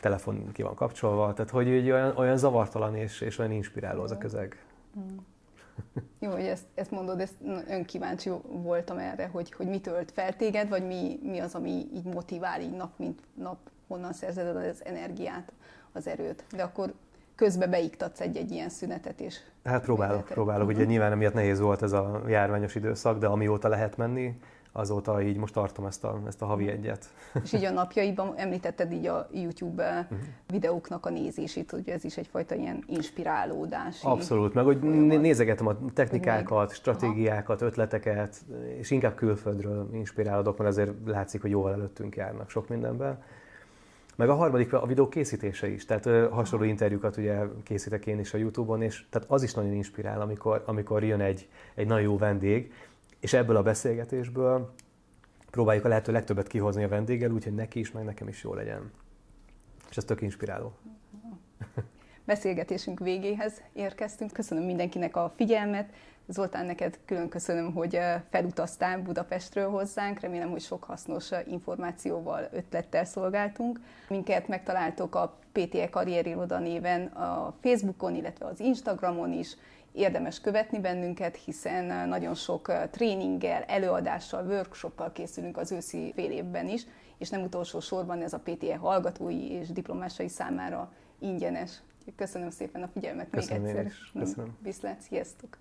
[0.00, 4.18] telefon ki van kapcsolva, tehát hogy olyan, olyan zavartalan és, és olyan inspiráló az a
[4.18, 4.64] közeg.
[4.98, 5.16] Mm.
[6.20, 7.34] Jó, hogy ezt, ezt mondod, ezt
[7.68, 12.04] önkíváncsi voltam erre, hogy, hogy mi tölt fel téged, vagy mi, mi az, ami így
[12.04, 13.58] motivál így nap, mint nap,
[13.88, 15.52] honnan szerzed az energiát,
[15.92, 16.44] az erőt.
[16.56, 16.94] De akkor
[17.34, 19.34] közbe beiktatsz egy-egy ilyen szünetet is.
[19.64, 20.62] Hát próbálok, próbálok.
[20.62, 20.76] Uh-huh.
[20.78, 24.40] Ugye nyilván emiatt nehéz volt ez a járványos időszak, de amióta lehet menni,
[24.76, 27.08] azóta így most tartom ezt a, ezt a havi egyet.
[27.42, 30.26] És így a napjaiban említetted így a YouTube uh-huh.
[30.50, 34.02] videóknak a nézését, hogy ez is egyfajta ilyen inspirálódás.
[34.02, 34.80] Abszolút, meg hogy
[35.20, 37.70] nézegetem a technikákat, stratégiákat, Aha.
[37.70, 38.36] ötleteket,
[38.78, 43.18] és inkább külföldről inspirálódok, mert azért látszik, hogy jóval előttünk járnak sok mindenben.
[44.16, 48.34] Meg a harmadik a videó készítése is, tehát ö, hasonló interjúkat ugye készítek én is
[48.34, 52.18] a Youtube-on, és tehát az is nagyon inspirál, amikor, amikor jön egy, egy nagyon jó
[52.18, 52.72] vendég,
[53.20, 54.74] és ebből a beszélgetésből
[55.50, 58.90] próbáljuk a lehető legtöbbet kihozni a vendéggel, úgyhogy neki is, meg nekem is jó legyen.
[59.90, 60.72] És ez tök inspiráló.
[62.24, 64.32] Beszélgetésünk végéhez érkeztünk.
[64.32, 65.90] Köszönöm mindenkinek a figyelmet.
[66.28, 67.98] Zoltán, neked külön köszönöm, hogy
[68.30, 70.20] felutaztál Budapestről hozzánk.
[70.20, 73.80] Remélem, hogy sok hasznos információval, ötlettel szolgáltunk.
[74.08, 79.56] Minket megtaláltok a PTE Karrieriroda néven a Facebookon, illetve az Instagramon is
[79.96, 86.86] érdemes követni bennünket, hiszen nagyon sok tréninggel, előadással, workshoppal készülünk az őszi fél évben is,
[87.18, 91.70] és nem utolsó sorban ez a PTE hallgatói és diplomásai számára ingyenes.
[92.16, 93.92] Köszönöm szépen a figyelmet Köszönöm még egyszer.
[94.18, 94.56] Köszönöm.
[94.62, 95.58] Viszlát, sziasztok!